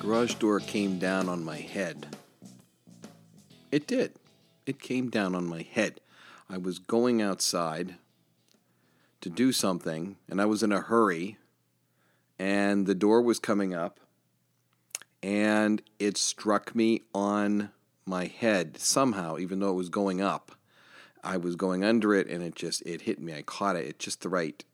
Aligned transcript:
garage 0.00 0.32
door 0.36 0.60
came 0.60 0.98
down 0.98 1.28
on 1.28 1.44
my 1.44 1.58
head. 1.58 2.16
It 3.70 3.86
did. 3.86 4.12
It 4.64 4.80
came 4.80 5.10
down 5.10 5.34
on 5.34 5.44
my 5.44 5.60
head. 5.60 6.00
I 6.48 6.56
was 6.56 6.78
going 6.78 7.20
outside 7.20 7.96
to 9.20 9.28
do 9.28 9.52
something, 9.52 10.16
and 10.26 10.40
I 10.40 10.46
was 10.46 10.62
in 10.62 10.72
a 10.72 10.80
hurry, 10.80 11.36
and 12.38 12.86
the 12.86 12.94
door 12.94 13.20
was 13.20 13.38
coming 13.38 13.74
up, 13.74 14.00
and 15.22 15.82
it 15.98 16.16
struck 16.16 16.74
me 16.74 17.02
on 17.14 17.70
my 18.06 18.24
head 18.24 18.78
somehow, 18.78 19.36
even 19.36 19.60
though 19.60 19.70
it 19.72 19.74
was 19.74 19.90
going 19.90 20.22
up. 20.22 20.52
I 21.22 21.36
was 21.36 21.56
going 21.56 21.84
under 21.84 22.14
it, 22.14 22.26
and 22.26 22.42
it 22.42 22.54
just 22.54 22.80
it 22.86 23.02
hit 23.02 23.20
me. 23.20 23.34
I 23.34 23.42
caught 23.42 23.76
it 23.76 23.86
at 23.86 23.98
just 23.98 24.22
the 24.22 24.30
right, 24.30 24.64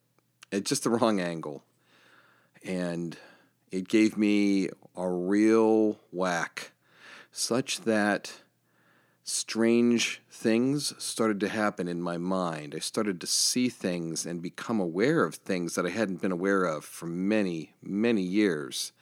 at 0.52 0.64
just 0.64 0.84
the 0.84 0.90
wrong 0.90 1.18
angle, 1.18 1.64
and 2.64 3.16
it 3.72 3.88
gave 3.88 4.16
me 4.16 4.68
a 4.96 5.08
real 5.08 5.98
whack, 6.10 6.72
such 7.30 7.82
that 7.82 8.32
strange 9.22 10.22
things 10.30 10.94
started 11.02 11.40
to 11.40 11.48
happen 11.48 11.88
in 11.88 12.00
my 12.00 12.16
mind. 12.16 12.74
I 12.74 12.78
started 12.78 13.20
to 13.20 13.26
see 13.26 13.68
things 13.68 14.24
and 14.24 14.40
become 14.40 14.80
aware 14.80 15.24
of 15.24 15.34
things 15.34 15.74
that 15.74 15.84
I 15.84 15.90
hadn't 15.90 16.22
been 16.22 16.32
aware 16.32 16.64
of 16.64 16.84
for 16.84 17.06
many, 17.06 17.72
many 17.82 18.22
years. 18.22 18.92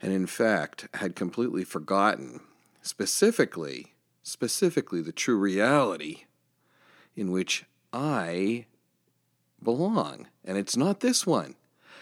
And 0.00 0.12
in 0.12 0.26
fact, 0.26 0.88
had 0.94 1.16
completely 1.16 1.64
forgotten, 1.64 2.40
specifically, 2.82 3.94
specifically 4.22 5.02
the 5.02 5.12
true 5.12 5.36
reality 5.36 6.24
in 7.16 7.32
which 7.32 7.64
I 7.92 8.66
belong. 9.60 10.28
And 10.44 10.56
it's 10.56 10.76
not 10.76 11.00
this 11.00 11.26
one. 11.26 11.56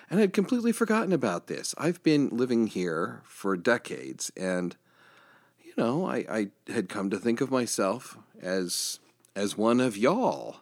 And 0.08 0.20
I'd 0.20 0.32
completely 0.32 0.72
forgotten 0.72 1.12
about 1.12 1.48
this. 1.48 1.74
I've 1.78 2.02
been 2.02 2.28
living 2.28 2.68
here 2.68 3.22
for 3.24 3.56
decades, 3.56 4.30
and 4.36 4.76
you 5.64 5.72
know, 5.76 6.06
I, 6.06 6.24
I 6.30 6.46
had 6.72 6.88
come 6.88 7.10
to 7.10 7.18
think 7.18 7.40
of 7.40 7.50
myself 7.50 8.16
as 8.40 9.00
as 9.34 9.56
one 9.56 9.80
of 9.80 9.96
y'all. 9.96 10.58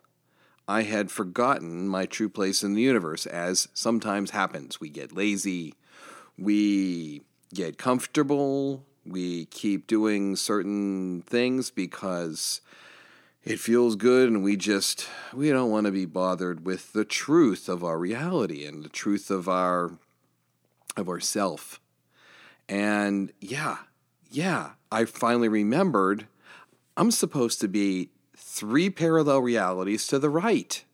I 0.66 0.82
had 0.82 1.10
forgotten 1.10 1.86
my 1.86 2.06
true 2.06 2.30
place 2.30 2.62
in 2.62 2.72
the 2.74 2.80
universe, 2.80 3.26
as 3.26 3.68
sometimes 3.74 4.30
happens. 4.30 4.80
We 4.80 4.88
get 4.88 5.12
lazy, 5.14 5.74
we 6.38 7.20
get 7.52 7.76
comfortable, 7.76 8.82
we 9.06 9.44
keep 9.46 9.86
doing 9.86 10.36
certain 10.36 11.22
things 11.22 11.70
because 11.70 12.62
it 13.44 13.60
feels 13.60 13.96
good 13.96 14.28
and 14.28 14.42
we 14.42 14.56
just 14.56 15.08
we 15.32 15.50
don't 15.50 15.70
want 15.70 15.86
to 15.86 15.92
be 15.92 16.06
bothered 16.06 16.64
with 16.64 16.92
the 16.92 17.04
truth 17.04 17.68
of 17.68 17.84
our 17.84 17.98
reality 17.98 18.64
and 18.64 18.82
the 18.82 18.88
truth 18.88 19.30
of 19.30 19.48
our 19.48 19.92
of 20.96 21.08
ourself. 21.08 21.80
And 22.68 23.32
yeah 23.40 23.78
yeah 24.30 24.70
i 24.90 25.04
finally 25.04 25.46
remembered 25.48 26.26
i'm 26.96 27.12
supposed 27.12 27.60
to 27.60 27.68
be 27.68 28.10
three 28.54 28.88
parallel 28.88 29.40
realities 29.40 30.06
to 30.06 30.18
the 30.18 30.30
right. 30.30 30.84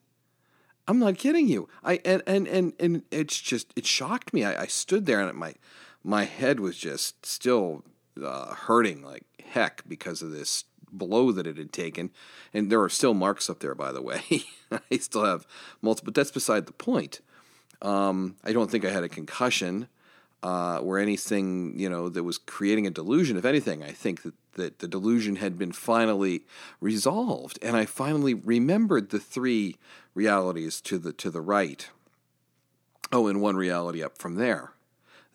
I'm 0.88 0.98
not 0.98 1.18
kidding 1.18 1.46
you. 1.46 1.68
I 1.84 2.00
and 2.04 2.22
and 2.26 2.48
and, 2.48 2.72
and 2.80 3.02
it's 3.10 3.38
just 3.38 3.72
it 3.76 3.86
shocked 3.86 4.32
me. 4.32 4.44
I, 4.44 4.62
I 4.62 4.66
stood 4.66 5.04
there 5.04 5.20
and 5.20 5.38
my 5.38 5.54
my 6.02 6.24
head 6.24 6.58
was 6.58 6.78
just 6.78 7.26
still 7.26 7.84
uh, 8.22 8.54
hurting 8.54 9.02
like 9.02 9.24
heck 9.50 9.82
because 9.86 10.22
of 10.22 10.30
this 10.30 10.64
blow 10.92 11.32
that 11.32 11.46
it 11.46 11.56
had 11.56 11.72
taken. 11.72 12.10
And 12.52 12.70
there 12.70 12.82
are 12.82 12.88
still 12.88 13.14
marks 13.14 13.48
up 13.48 13.60
there, 13.60 13.74
by 13.74 13.92
the 13.92 14.02
way. 14.02 14.22
I 14.90 14.98
still 14.98 15.24
have 15.24 15.46
multiple, 15.82 16.12
but 16.12 16.14
that's 16.14 16.30
beside 16.30 16.66
the 16.66 16.72
point. 16.72 17.20
Um, 17.82 18.36
I 18.44 18.52
don't 18.52 18.70
think 18.70 18.84
I 18.84 18.90
had 18.90 19.04
a 19.04 19.08
concussion 19.08 19.88
uh, 20.42 20.78
or 20.78 20.98
anything, 20.98 21.78
you 21.78 21.88
know, 21.88 22.08
that 22.08 22.22
was 22.22 22.38
creating 22.38 22.86
a 22.86 22.90
delusion. 22.90 23.36
If 23.36 23.44
anything, 23.44 23.82
I 23.82 23.92
think 23.92 24.22
that, 24.22 24.34
that 24.54 24.78
the 24.78 24.88
delusion 24.88 25.36
had 25.36 25.58
been 25.58 25.72
finally 25.72 26.42
resolved, 26.80 27.58
and 27.62 27.76
I 27.76 27.84
finally 27.84 28.34
remembered 28.34 29.10
the 29.10 29.20
three 29.20 29.76
realities 30.14 30.80
to 30.82 30.98
the 30.98 31.12
to 31.12 31.30
the 31.30 31.40
right. 31.40 31.88
Oh, 33.12 33.26
and 33.26 33.42
one 33.42 33.56
reality 33.56 34.02
up 34.02 34.18
from 34.18 34.36
there. 34.36 34.72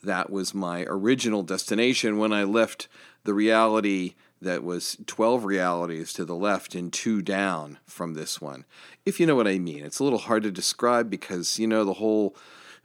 That 0.04 0.30
was 0.30 0.54
my 0.54 0.86
original 0.88 1.44
destination 1.44 2.18
when 2.18 2.32
I 2.32 2.44
left 2.44 2.88
the 3.24 3.34
reality 3.34 4.14
that 4.46 4.64
was 4.64 4.98
12 5.06 5.44
realities 5.44 6.14
to 6.14 6.24
the 6.24 6.36
left 6.36 6.74
and 6.74 6.94
two 6.94 7.22
down 7.22 7.80
from 7.86 8.14
this 8.14 8.40
one. 8.40 8.64
If 9.06 9.20
you 9.20 9.26
know 9.26 9.36
what 9.36 9.48
I 9.48 9.60
mean. 9.60 9.84
It's 9.84 10.00
a 10.00 10.04
little 10.04 10.20
hard 10.20 10.44
to 10.44 10.52
describe 10.52 11.10
because, 11.10 11.60
you 11.60 11.68
know, 11.68 11.84
the 11.84 11.94
whole 11.94 12.36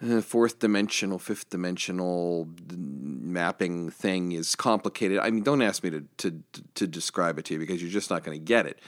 uh, 0.03 0.21
fourth 0.23 0.59
dimensional, 0.59 1.19
fifth 1.19 1.51
dimensional 1.51 2.49
mapping 2.77 3.91
thing 3.91 4.33
is 4.33 4.57
complicated. 4.57 5.19
I 5.19 5.31
mean, 5.31 5.43
don't 5.43 5.63
ask 5.63 5.85
me 5.85 5.91
to, 5.91 6.05
to, 6.19 6.43
to 6.75 6.87
describe 6.87 7.39
it 7.39 7.45
to 7.47 7.55
you 7.55 7.61
because 7.61 7.81
you're 7.81 7.91
just 7.91 8.11
not 8.11 8.25
going 8.25 8.39
to 8.39 8.45
get 8.45 8.67
it. 8.67 8.81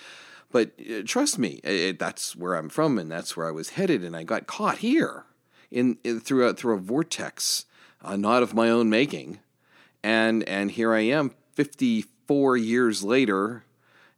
But 0.51 0.73
uh, 0.81 1.03
trust 1.05 1.39
me, 1.39 1.61
it, 1.63 1.99
that's 1.99 2.35
where 2.35 2.55
I'm 2.55 2.69
from 2.69 2.99
and 2.99 3.11
that's 3.11 3.37
where 3.37 3.47
I 3.47 3.53
was 3.53 3.71
headed, 3.71 4.03
and 4.03 4.17
I 4.17 4.23
got 4.23 4.47
caught 4.47 4.79
here 4.79 5.25
in, 5.71 5.99
in 6.05 6.21
through, 6.21 6.49
a, 6.49 6.55
through 6.55 6.75
a 6.75 6.81
vortex, 6.81 7.67
uh, 8.03 8.17
not 8.17 8.43
of 8.43 8.55
my 8.55 8.71
own 8.71 8.91
making. 8.91 9.41
And, 10.03 10.43
and 10.49 10.71
here 10.71 10.93
I 10.93 11.01
am, 11.01 11.35
50 11.55 12.07
four 12.33 12.57
years 12.57 13.05
later, 13.05 13.63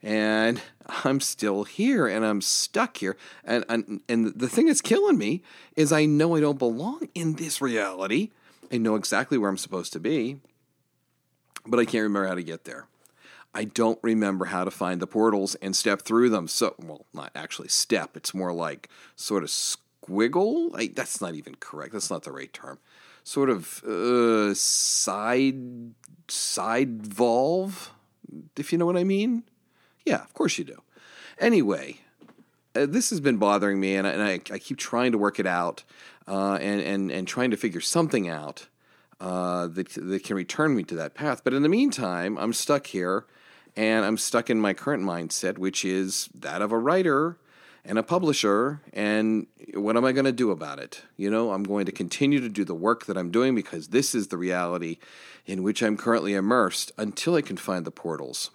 and 0.00 0.60
I'm 1.04 1.18
still 1.18 1.64
here 1.64 2.06
and 2.06 2.24
I'm 2.24 2.40
stuck 2.40 2.98
here. 2.98 3.16
And, 3.42 3.64
and, 3.68 4.02
and 4.08 4.38
the 4.38 4.48
thing 4.48 4.66
that's 4.66 4.80
killing 4.80 5.18
me 5.18 5.42
is 5.74 5.90
I 5.90 6.04
know 6.04 6.36
I 6.36 6.40
don't 6.40 6.56
belong 6.56 7.08
in 7.16 7.34
this 7.34 7.60
reality. 7.60 8.30
I 8.70 8.76
know 8.76 8.94
exactly 8.94 9.36
where 9.36 9.50
I'm 9.50 9.58
supposed 9.58 9.92
to 9.94 9.98
be, 9.98 10.38
but 11.66 11.80
I 11.80 11.84
can't 11.84 12.04
remember 12.04 12.28
how 12.28 12.36
to 12.36 12.44
get 12.44 12.62
there. 12.62 12.86
I 13.52 13.64
don't 13.64 13.98
remember 14.00 14.44
how 14.44 14.62
to 14.62 14.70
find 14.70 15.02
the 15.02 15.08
portals 15.08 15.56
and 15.56 15.74
step 15.74 16.02
through 16.02 16.28
them. 16.28 16.46
So, 16.46 16.76
well, 16.78 17.06
not 17.12 17.32
actually 17.34 17.68
step, 17.68 18.16
it's 18.16 18.32
more 18.32 18.52
like 18.52 18.88
sort 19.16 19.42
of 19.42 19.48
squiggle. 19.48 20.70
I, 20.72 20.86
that's 20.86 21.20
not 21.20 21.34
even 21.34 21.56
correct. 21.56 21.94
That's 21.94 22.12
not 22.12 22.22
the 22.22 22.30
right 22.32 22.52
term. 22.52 22.78
Sort 23.24 23.50
of 23.50 23.82
uh, 23.82 24.54
side 24.54 25.94
side 26.28 27.06
valve 27.06 27.93
if 28.56 28.72
you 28.72 28.78
know 28.78 28.86
what 28.86 28.96
I 28.96 29.04
mean. 29.04 29.44
Yeah, 30.04 30.22
of 30.22 30.34
course 30.34 30.58
you 30.58 30.64
do. 30.64 30.82
Anyway, 31.38 32.00
uh, 32.74 32.86
this 32.86 33.10
has 33.10 33.20
been 33.20 33.36
bothering 33.36 33.80
me, 33.80 33.96
and 33.96 34.06
I, 34.06 34.10
and 34.10 34.22
I, 34.22 34.32
I 34.52 34.58
keep 34.58 34.78
trying 34.78 35.12
to 35.12 35.18
work 35.18 35.38
it 35.38 35.46
out 35.46 35.84
uh, 36.28 36.54
and, 36.54 36.80
and, 36.80 37.10
and 37.10 37.28
trying 37.28 37.50
to 37.50 37.56
figure 37.56 37.80
something 37.80 38.28
out 38.28 38.68
uh, 39.20 39.66
that, 39.68 39.88
that 39.90 40.24
can 40.24 40.36
return 40.36 40.76
me 40.76 40.82
to 40.84 40.94
that 40.96 41.14
path. 41.14 41.42
But 41.44 41.54
in 41.54 41.62
the 41.62 41.68
meantime, 41.68 42.36
I'm 42.38 42.52
stuck 42.52 42.88
here, 42.88 43.26
and 43.76 44.04
I'm 44.04 44.18
stuck 44.18 44.50
in 44.50 44.60
my 44.60 44.74
current 44.74 45.02
mindset, 45.02 45.58
which 45.58 45.84
is 45.84 46.28
that 46.34 46.62
of 46.62 46.72
a 46.72 46.78
writer 46.78 47.38
and 47.84 47.98
a 47.98 48.02
publisher. 48.02 48.80
And 48.92 49.46
what 49.74 49.96
am 49.96 50.04
I 50.04 50.12
going 50.12 50.24
to 50.24 50.32
do 50.32 50.50
about 50.50 50.78
it? 50.78 51.02
You 51.16 51.30
know, 51.30 51.52
I'm 51.52 51.64
going 51.64 51.86
to 51.86 51.92
continue 51.92 52.40
to 52.40 52.48
do 52.48 52.64
the 52.64 52.74
work 52.74 53.06
that 53.06 53.16
I'm 53.16 53.30
doing 53.30 53.54
because 53.54 53.88
this 53.88 54.14
is 54.14 54.28
the 54.28 54.38
reality 54.38 54.98
in 55.46 55.62
which 55.62 55.82
I'm 55.82 55.96
currently 55.96 56.34
immersed 56.34 56.92
until 56.96 57.34
I 57.34 57.42
can 57.42 57.56
find 57.56 57.84
the 57.84 57.90
portals. 57.90 58.50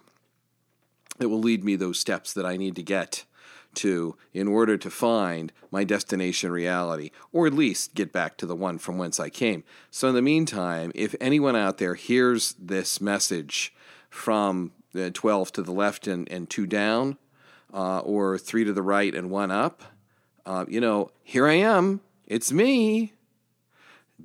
It 1.20 1.26
will 1.26 1.40
lead 1.40 1.64
me 1.64 1.76
those 1.76 2.00
steps 2.00 2.32
that 2.32 2.46
I 2.46 2.56
need 2.56 2.76
to 2.76 2.82
get 2.82 3.24
to 3.72 4.16
in 4.32 4.48
order 4.48 4.76
to 4.76 4.90
find 4.90 5.52
my 5.70 5.84
destination 5.84 6.50
reality, 6.50 7.10
or 7.32 7.46
at 7.46 7.54
least 7.54 7.94
get 7.94 8.12
back 8.12 8.36
to 8.38 8.46
the 8.46 8.56
one 8.56 8.78
from 8.78 8.98
whence 8.98 9.20
I 9.20 9.28
came. 9.28 9.62
So, 9.90 10.08
in 10.08 10.14
the 10.14 10.22
meantime, 10.22 10.90
if 10.94 11.14
anyone 11.20 11.54
out 11.54 11.78
there 11.78 11.94
hears 11.94 12.54
this 12.58 13.00
message 13.00 13.72
from 14.08 14.72
the 14.92 15.10
12 15.10 15.52
to 15.52 15.62
the 15.62 15.72
left 15.72 16.08
and, 16.08 16.28
and 16.32 16.50
two 16.50 16.66
down, 16.66 17.16
uh, 17.72 18.00
or 18.00 18.38
three 18.38 18.64
to 18.64 18.72
the 18.72 18.82
right 18.82 19.14
and 19.14 19.30
one 19.30 19.50
up, 19.50 19.82
uh, 20.46 20.64
you 20.68 20.80
know, 20.80 21.10
here 21.22 21.46
I 21.46 21.54
am. 21.54 22.00
It's 22.26 22.52
me. 22.52 23.12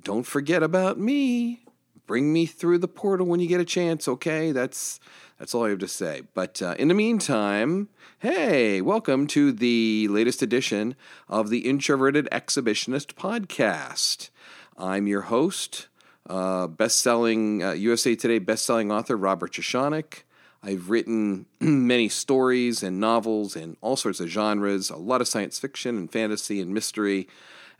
Don't 0.02 0.24
forget 0.24 0.62
about 0.62 0.98
me 0.98 1.66
bring 2.06 2.32
me 2.32 2.46
through 2.46 2.78
the 2.78 2.88
portal 2.88 3.26
when 3.26 3.40
you 3.40 3.48
get 3.48 3.60
a 3.60 3.64
chance, 3.64 4.06
okay? 4.08 4.52
That's 4.52 5.00
that's 5.38 5.54
all 5.54 5.66
I 5.66 5.70
have 5.70 5.80
to 5.80 5.88
say. 5.88 6.22
But 6.34 6.62
uh, 6.62 6.74
in 6.78 6.88
the 6.88 6.94
meantime, 6.94 7.88
hey, 8.20 8.80
welcome 8.80 9.26
to 9.28 9.52
the 9.52 10.08
latest 10.08 10.40
edition 10.40 10.94
of 11.28 11.50
the 11.50 11.68
Introverted 11.68 12.26
Exhibitionist 12.32 13.14
podcast. 13.14 14.30
I'm 14.78 15.06
your 15.06 15.22
host, 15.22 15.88
uh, 16.28 16.68
best-selling 16.68 17.62
uh, 17.62 17.72
USA 17.72 18.14
Today 18.14 18.38
best-selling 18.38 18.90
author 18.90 19.16
Robert 19.16 19.52
Jeschonek. 19.52 20.22
I've 20.66 20.90
written 20.90 21.46
many 21.60 22.08
stories 22.08 22.82
and 22.82 23.00
novels 23.00 23.56
in 23.56 23.76
all 23.80 23.96
sorts 23.96 24.20
of 24.20 24.28
genres, 24.28 24.90
a 24.90 24.96
lot 24.96 25.20
of 25.20 25.28
science 25.28 25.58
fiction 25.58 25.96
and 25.96 26.12
fantasy 26.12 26.60
and 26.60 26.74
mystery 26.74 27.28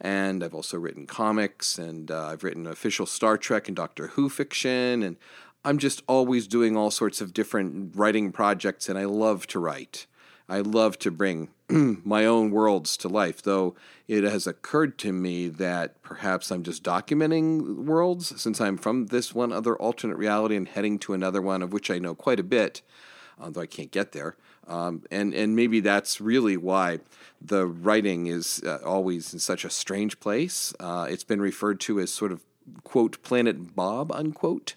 and 0.00 0.44
I've 0.44 0.54
also 0.54 0.78
written 0.78 1.06
comics, 1.06 1.78
and 1.78 2.10
uh, 2.10 2.26
I've 2.26 2.44
written 2.44 2.66
official 2.66 3.06
Star 3.06 3.38
Trek 3.38 3.68
and 3.68 3.76
Doctor 3.76 4.08
Who 4.08 4.28
fiction, 4.28 5.02
and 5.02 5.16
I'm 5.64 5.78
just 5.78 6.02
always 6.06 6.46
doing 6.46 6.76
all 6.76 6.90
sorts 6.90 7.20
of 7.20 7.32
different 7.32 7.96
writing 7.96 8.30
projects, 8.30 8.88
and 8.88 8.98
I 8.98 9.04
love 9.04 9.46
to 9.48 9.58
write. 9.58 10.06
I 10.48 10.60
love 10.60 10.98
to 11.00 11.10
bring 11.10 11.48
my 11.68 12.24
own 12.24 12.50
worlds 12.50 12.96
to 12.98 13.08
life, 13.08 13.42
though 13.42 13.74
it 14.06 14.22
has 14.22 14.46
occurred 14.46 14.98
to 14.98 15.12
me 15.12 15.48
that 15.48 16.00
perhaps 16.02 16.50
I'm 16.50 16.62
just 16.62 16.84
documenting 16.84 17.84
worlds 17.84 18.40
since 18.40 18.60
I'm 18.60 18.76
from 18.76 19.06
this 19.06 19.34
one 19.34 19.52
other 19.52 19.76
alternate 19.76 20.16
reality 20.16 20.56
and 20.56 20.68
heading 20.68 20.98
to 21.00 21.14
another 21.14 21.42
one 21.42 21.62
of 21.62 21.72
which 21.72 21.90
I 21.90 21.98
know 21.98 22.14
quite 22.14 22.38
a 22.38 22.44
bit, 22.44 22.82
although 23.40 23.60
I 23.60 23.66
can't 23.66 23.90
get 23.90 24.12
there. 24.12 24.36
Um, 24.68 25.02
and 25.10 25.32
and 25.32 25.54
maybe 25.54 25.80
that's 25.80 26.20
really 26.20 26.56
why 26.56 26.98
the 27.40 27.66
writing 27.66 28.26
is 28.26 28.62
uh, 28.66 28.78
always 28.84 29.32
in 29.32 29.38
such 29.38 29.64
a 29.64 29.70
strange 29.70 30.18
place. 30.18 30.74
Uh, 30.80 31.06
it's 31.08 31.24
been 31.24 31.40
referred 31.40 31.80
to 31.80 32.00
as 32.00 32.12
sort 32.12 32.32
of 32.32 32.42
quote 32.82 33.22
Planet 33.22 33.76
Bob 33.76 34.10
unquote, 34.10 34.74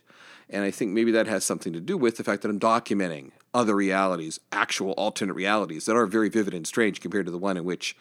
and 0.48 0.64
I 0.64 0.70
think 0.70 0.92
maybe 0.92 1.12
that 1.12 1.26
has 1.26 1.44
something 1.44 1.74
to 1.74 1.80
do 1.80 1.98
with 1.98 2.18
the 2.18 2.24
fact 2.24 2.44
that 2.44 2.50
I'm 2.50 2.60
documenting 2.60 3.32
other 3.54 3.76
realities, 3.76 4.40
actual 4.52 4.92
alternate 4.92 5.34
realities 5.34 5.86
that 5.86 5.96
are 5.96 6.06
very 6.06 6.30
vivid 6.30 6.54
and 6.54 6.68
strange 6.68 7.02
compared 7.02 7.26
to 7.26 7.32
the 7.32 7.38
one 7.38 7.58
in 7.58 7.66
which 7.66 7.96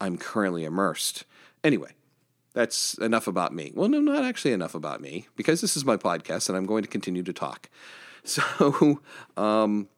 I'm 0.00 0.16
currently 0.16 0.64
immersed. 0.64 1.24
Anyway, 1.62 1.92
that's 2.52 2.94
enough 2.94 3.26
about 3.26 3.54
me. 3.54 3.72
Well, 3.74 3.88
no, 3.88 4.00
not 4.00 4.24
actually 4.24 4.52
enough 4.52 4.74
about 4.74 5.00
me 5.00 5.26
because 5.36 5.60
this 5.60 5.76
is 5.76 5.84
my 5.84 5.96
podcast 5.96 6.48
and 6.48 6.56
I'm 6.56 6.66
going 6.66 6.82
to 6.82 6.88
continue 6.88 7.22
to 7.22 7.32
talk. 7.32 7.68
So, 8.22 9.00
um, 9.38 9.88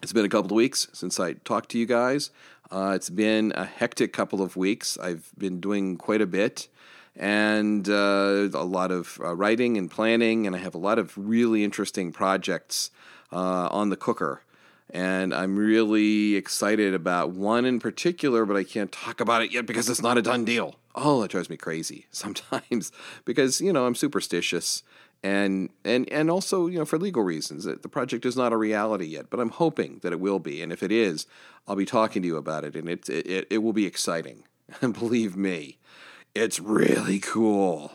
it's 0.00 0.12
been 0.12 0.24
a 0.24 0.28
couple 0.28 0.46
of 0.46 0.52
weeks 0.52 0.86
since 0.92 1.18
I 1.18 1.32
talked 1.32 1.70
to 1.70 1.78
you 1.78 1.86
guys. 1.86 2.30
Uh, 2.70 2.92
it's 2.94 3.10
been 3.10 3.52
a 3.56 3.64
hectic 3.64 4.12
couple 4.12 4.42
of 4.42 4.56
weeks. 4.56 4.96
I've 4.96 5.28
been 5.36 5.58
doing 5.58 5.96
quite 5.96 6.20
a 6.20 6.26
bit 6.26 6.68
and 7.16 7.88
uh, 7.88 8.48
a 8.54 8.64
lot 8.64 8.90
of 8.90 9.20
uh, 9.22 9.34
writing 9.34 9.76
and 9.76 9.90
planning, 9.90 10.46
and 10.46 10.56
I 10.56 10.60
have 10.60 10.74
a 10.74 10.78
lot 10.78 10.98
of 10.98 11.12
really 11.16 11.62
interesting 11.64 12.12
projects 12.12 12.90
uh, 13.32 13.68
on 13.70 13.90
the 13.90 13.96
cooker. 13.96 14.42
And 14.90 15.32
I'm 15.32 15.56
really 15.56 16.36
excited 16.36 16.92
about 16.92 17.30
one 17.30 17.64
in 17.64 17.80
particular, 17.80 18.44
but 18.44 18.56
I 18.56 18.64
can't 18.64 18.92
talk 18.92 19.20
about 19.20 19.42
it 19.42 19.52
yet 19.52 19.64
because 19.64 19.88
it's 19.88 20.02
not 20.02 20.18
a 20.18 20.22
done 20.22 20.44
deal. 20.44 20.76
Oh, 20.94 21.22
that 21.22 21.30
drives 21.30 21.48
me 21.48 21.56
crazy 21.56 22.06
sometimes 22.10 22.92
because, 23.24 23.60
you 23.60 23.72
know, 23.72 23.86
I'm 23.86 23.94
superstitious 23.94 24.82
and 25.22 25.70
and 25.84 26.10
and 26.10 26.30
also 26.30 26.66
you 26.66 26.78
know 26.78 26.84
for 26.84 26.98
legal 26.98 27.22
reasons 27.22 27.64
the 27.64 27.88
project 27.88 28.26
is 28.26 28.36
not 28.36 28.52
a 28.52 28.56
reality 28.56 29.06
yet 29.06 29.30
but 29.30 29.38
i'm 29.38 29.50
hoping 29.50 30.00
that 30.02 30.12
it 30.12 30.20
will 30.20 30.38
be 30.38 30.60
and 30.62 30.72
if 30.72 30.82
it 30.82 30.90
is 30.90 31.26
i'll 31.68 31.76
be 31.76 31.84
talking 31.84 32.22
to 32.22 32.28
you 32.28 32.36
about 32.36 32.64
it 32.64 32.74
and 32.74 32.88
it 32.88 33.08
it, 33.08 33.46
it 33.48 33.58
will 33.58 33.72
be 33.72 33.86
exciting 33.86 34.44
and 34.80 34.94
believe 34.98 35.36
me 35.36 35.78
it's 36.34 36.58
really 36.58 37.20
cool 37.20 37.92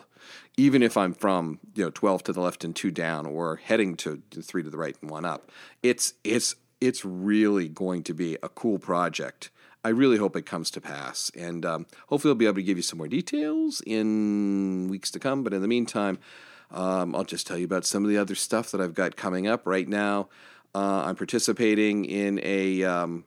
even 0.58 0.84
if 0.84 0.98
i'm 0.98 1.14
from 1.14 1.60
you 1.76 1.84
know 1.84 1.90
12 1.90 2.24
to 2.24 2.34
the 2.34 2.42
left 2.42 2.64
and 2.64 2.76
2 2.76 2.92
down 2.92 3.26
or 3.26 3.58
heading 3.58 3.96
to 3.96 4.22
3 4.42 4.64
to 4.64 4.70
the 4.70 4.78
right 4.78 4.96
and 5.02 5.10
1 5.10 5.26
up 5.26 5.52
it's 5.82 6.14
it's 6.24 6.56
it's 6.82 7.06
really 7.06 7.70
going 7.70 8.04
to 8.04 8.14
be 8.14 8.38
a 8.44 8.50
cool 8.50 8.78
project 8.78 9.50
I 9.84 9.92
really 9.92 10.18
hope 10.18 10.36
it 10.36 10.46
comes 10.46 10.70
to 10.72 10.82
pass. 10.82 11.32
And 11.34 11.66
um, 11.66 11.86
hopefully, 12.10 12.32
I'll 12.32 12.36
be 12.36 12.46
able 12.46 12.56
to 12.56 12.64
give 12.64 12.76
you 12.76 12.84
some 12.84 12.98
more 12.98 13.08
details 13.08 13.82
in 13.86 14.90
weeks 14.90 15.10
to 15.12 15.20
come. 15.20 15.44
But 15.44 15.54
in 15.54 15.62
the 15.62 15.68
meantime, 15.70 16.20
um, 16.72 17.16
I'll 17.16 17.24
just 17.24 17.48
tell 17.48 17.58
you 17.58 17.64
about 17.64 17.86
some 17.86 18.04
of 18.04 18.10
the 18.10 18.18
other 18.18 18.36
stuff 18.36 18.72
that 18.72 18.82
I've 18.82 18.94
got 18.94 19.16
coming 19.16 19.48
up 19.48 19.66
right 19.66 19.88
now. 19.88 20.28
Uh, 20.76 21.04
I'm 21.06 21.16
participating 21.16 22.04
in 22.04 22.42
a 22.44 22.84
um, 22.84 23.24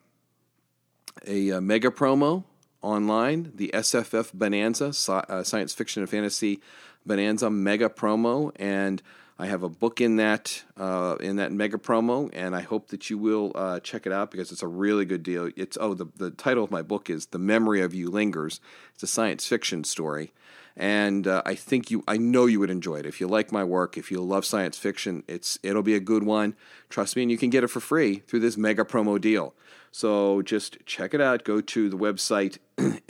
a, 1.27 1.49
a, 1.49 1.57
uh, 1.57 1.61
mega 1.61 1.91
promo 1.91 2.45
online, 2.83 3.53
the 3.55 3.71
SFF 3.75 4.33
Bonanza 4.33 4.89
sci- 4.89 5.13
uh, 5.13 5.43
Science 5.43 5.73
Fiction 5.73 6.03
and 6.03 6.11
Fantasy 6.11 6.61
Bonanza 7.07 7.51
Mega 7.51 7.89
Promo, 7.89 8.53
and 8.57 9.03
I 9.41 9.47
have 9.47 9.63
a 9.63 9.71
book 9.71 10.03
in 10.03 10.17
that 10.17 10.65
uh, 10.77 11.17
in 11.19 11.37
that 11.37 11.51
mega 11.51 11.79
promo, 11.79 12.29
and 12.35 12.55
I 12.55 12.61
hope 12.61 12.89
that 12.89 13.09
you 13.09 13.17
will 13.17 13.53
uh, 13.55 13.81
check 13.81 14.05
it 14.05 14.13
out 14.13 14.31
because 14.31 14.53
it's 14.53 14.63
a 14.63 14.67
really 14.67 15.07
good 15.07 15.23
deal. 15.23 15.51
It's 15.57 15.79
oh 15.81 15.95
the 15.95 16.05
the 16.15 16.31
title 16.31 16.63
of 16.63 16.71
my 16.71 16.83
book 16.83 17.09
is 17.09 17.27
"The 17.27 17.39
Memory 17.39 17.81
of 17.81 17.95
You 17.95 18.11
Lingers." 18.11 18.61
It's 18.93 19.03
a 19.03 19.07
science 19.07 19.47
fiction 19.47 19.83
story, 19.85 20.35
and 20.77 21.27
uh, 21.27 21.41
I 21.47 21.55
think 21.55 21.91
you 21.91 22.05
I 22.07 22.19
know 22.19 22.45
you 22.45 22.61
would 22.61 22.69
enjoy 22.69 22.97
it 22.97 23.07
if 23.07 23.19
you 23.19 23.29
like 23.29 23.51
my 23.51 23.65
work. 23.65 23.97
If 23.97 24.11
you 24.11 24.21
love 24.21 24.45
science 24.45 24.77
fiction, 24.77 25.25
it's 25.27 25.59
it'll 25.63 25.83
be 25.83 25.95
a 25.95 26.01
good 26.01 26.25
one. 26.25 26.55
Trust 26.91 27.17
me, 27.17 27.23
and 27.23 27.31
you 27.31 27.39
can 27.39 27.49
get 27.49 27.65
it 27.65 27.69
for 27.69 27.81
free 27.81 28.17
through 28.17 28.41
this 28.41 28.59
mega 28.59 28.85
promo 28.85 29.19
deal. 29.19 29.55
So 29.91 30.43
just 30.43 30.85
check 30.85 31.15
it 31.15 31.21
out. 31.23 31.45
Go 31.45 31.63
to 31.63 31.89
the 31.89 31.97
website 31.97 32.59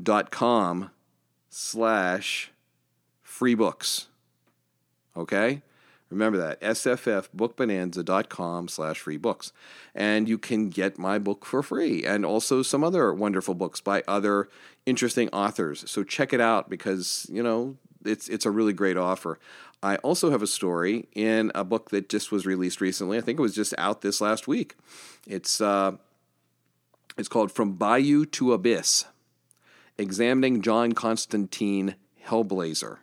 sffbookbonanza.com 0.00 0.90
slash 1.48 2.50
free 3.22 3.54
books. 3.54 4.08
Okay? 5.16 5.62
Remember 6.10 6.38
that, 6.38 6.60
sffbookbonanza.com 6.60 8.68
slash 8.68 9.00
free 9.00 9.16
books. 9.16 9.52
And 9.94 10.28
you 10.28 10.38
can 10.38 10.68
get 10.68 10.98
my 10.98 11.18
book 11.18 11.44
for 11.44 11.62
free 11.62 12.04
and 12.04 12.24
also 12.24 12.62
some 12.62 12.84
other 12.84 13.12
wonderful 13.12 13.54
books 13.54 13.80
by 13.80 14.04
other 14.06 14.48
interesting 14.86 15.28
authors. 15.30 15.90
So 15.90 16.04
check 16.04 16.32
it 16.32 16.40
out 16.40 16.70
because, 16.70 17.26
you 17.30 17.42
know, 17.42 17.76
it's, 18.04 18.28
it's 18.28 18.46
a 18.46 18.50
really 18.50 18.72
great 18.72 18.96
offer. 18.96 19.38
I 19.82 19.96
also 19.96 20.30
have 20.30 20.42
a 20.42 20.46
story 20.46 21.08
in 21.14 21.50
a 21.54 21.64
book 21.64 21.90
that 21.90 22.08
just 22.08 22.30
was 22.30 22.46
released 22.46 22.80
recently. 22.80 23.18
I 23.18 23.20
think 23.20 23.38
it 23.38 23.42
was 23.42 23.54
just 23.54 23.74
out 23.76 24.02
this 24.02 24.20
last 24.20 24.46
week. 24.46 24.76
It's, 25.26 25.60
uh, 25.60 25.96
it's 27.18 27.28
called 27.28 27.50
From 27.50 27.74
Bayou 27.74 28.24
to 28.26 28.52
Abyss 28.52 29.06
Examining 29.98 30.62
John 30.62 30.92
Constantine 30.92 31.94
Hellblazer. 32.26 32.98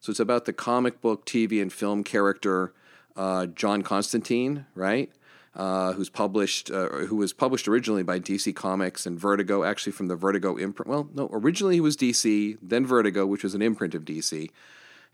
So 0.00 0.10
it's 0.10 0.20
about 0.20 0.44
the 0.44 0.52
comic 0.52 1.00
book, 1.00 1.26
TV, 1.26 1.60
and 1.60 1.72
film 1.72 2.04
character 2.04 2.72
uh, 3.16 3.46
John 3.46 3.82
Constantine, 3.82 4.66
right? 4.74 5.10
Uh, 5.54 5.92
who's 5.92 6.08
published, 6.08 6.70
uh, 6.70 6.88
who 6.88 7.16
was 7.16 7.32
published 7.32 7.66
originally 7.66 8.04
by 8.04 8.20
DC 8.20 8.54
Comics 8.54 9.04
and 9.04 9.18
Vertigo, 9.18 9.64
actually 9.64 9.92
from 9.92 10.06
the 10.06 10.14
Vertigo 10.14 10.56
imprint. 10.56 10.88
Well, 10.88 11.08
no, 11.12 11.28
originally 11.32 11.74
he 11.74 11.80
was 11.80 11.96
DC, 11.96 12.56
then 12.62 12.86
Vertigo, 12.86 13.26
which 13.26 13.42
was 13.42 13.54
an 13.54 13.60
imprint 13.60 13.94
of 13.94 14.04
DC, 14.04 14.48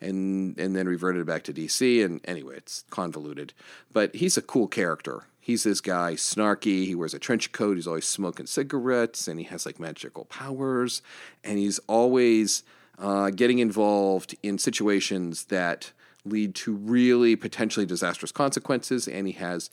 and 0.00 0.58
and 0.58 0.76
then 0.76 0.86
reverted 0.86 1.26
back 1.26 1.42
to 1.44 1.54
DC. 1.54 2.04
And 2.04 2.20
anyway, 2.24 2.56
it's 2.58 2.84
convoluted, 2.90 3.54
but 3.92 4.14
he's 4.14 4.36
a 4.36 4.42
cool 4.42 4.68
character. 4.68 5.24
He's 5.46 5.62
this 5.62 5.80
guy, 5.80 6.14
snarky. 6.14 6.86
He 6.86 6.96
wears 6.96 7.14
a 7.14 7.20
trench 7.20 7.52
coat. 7.52 7.76
He's 7.76 7.86
always 7.86 8.04
smoking 8.04 8.46
cigarettes, 8.46 9.28
and 9.28 9.38
he 9.38 9.44
has 9.44 9.64
like 9.64 9.78
magical 9.78 10.24
powers, 10.24 11.02
and 11.44 11.56
he's 11.56 11.78
always 11.86 12.64
uh, 12.98 13.30
getting 13.30 13.60
involved 13.60 14.34
in 14.42 14.58
situations 14.58 15.44
that 15.44 15.92
lead 16.24 16.56
to 16.56 16.72
really 16.72 17.36
potentially 17.36 17.86
disastrous 17.86 18.32
consequences, 18.32 19.06
and 19.06 19.28
he 19.28 19.34
has 19.34 19.70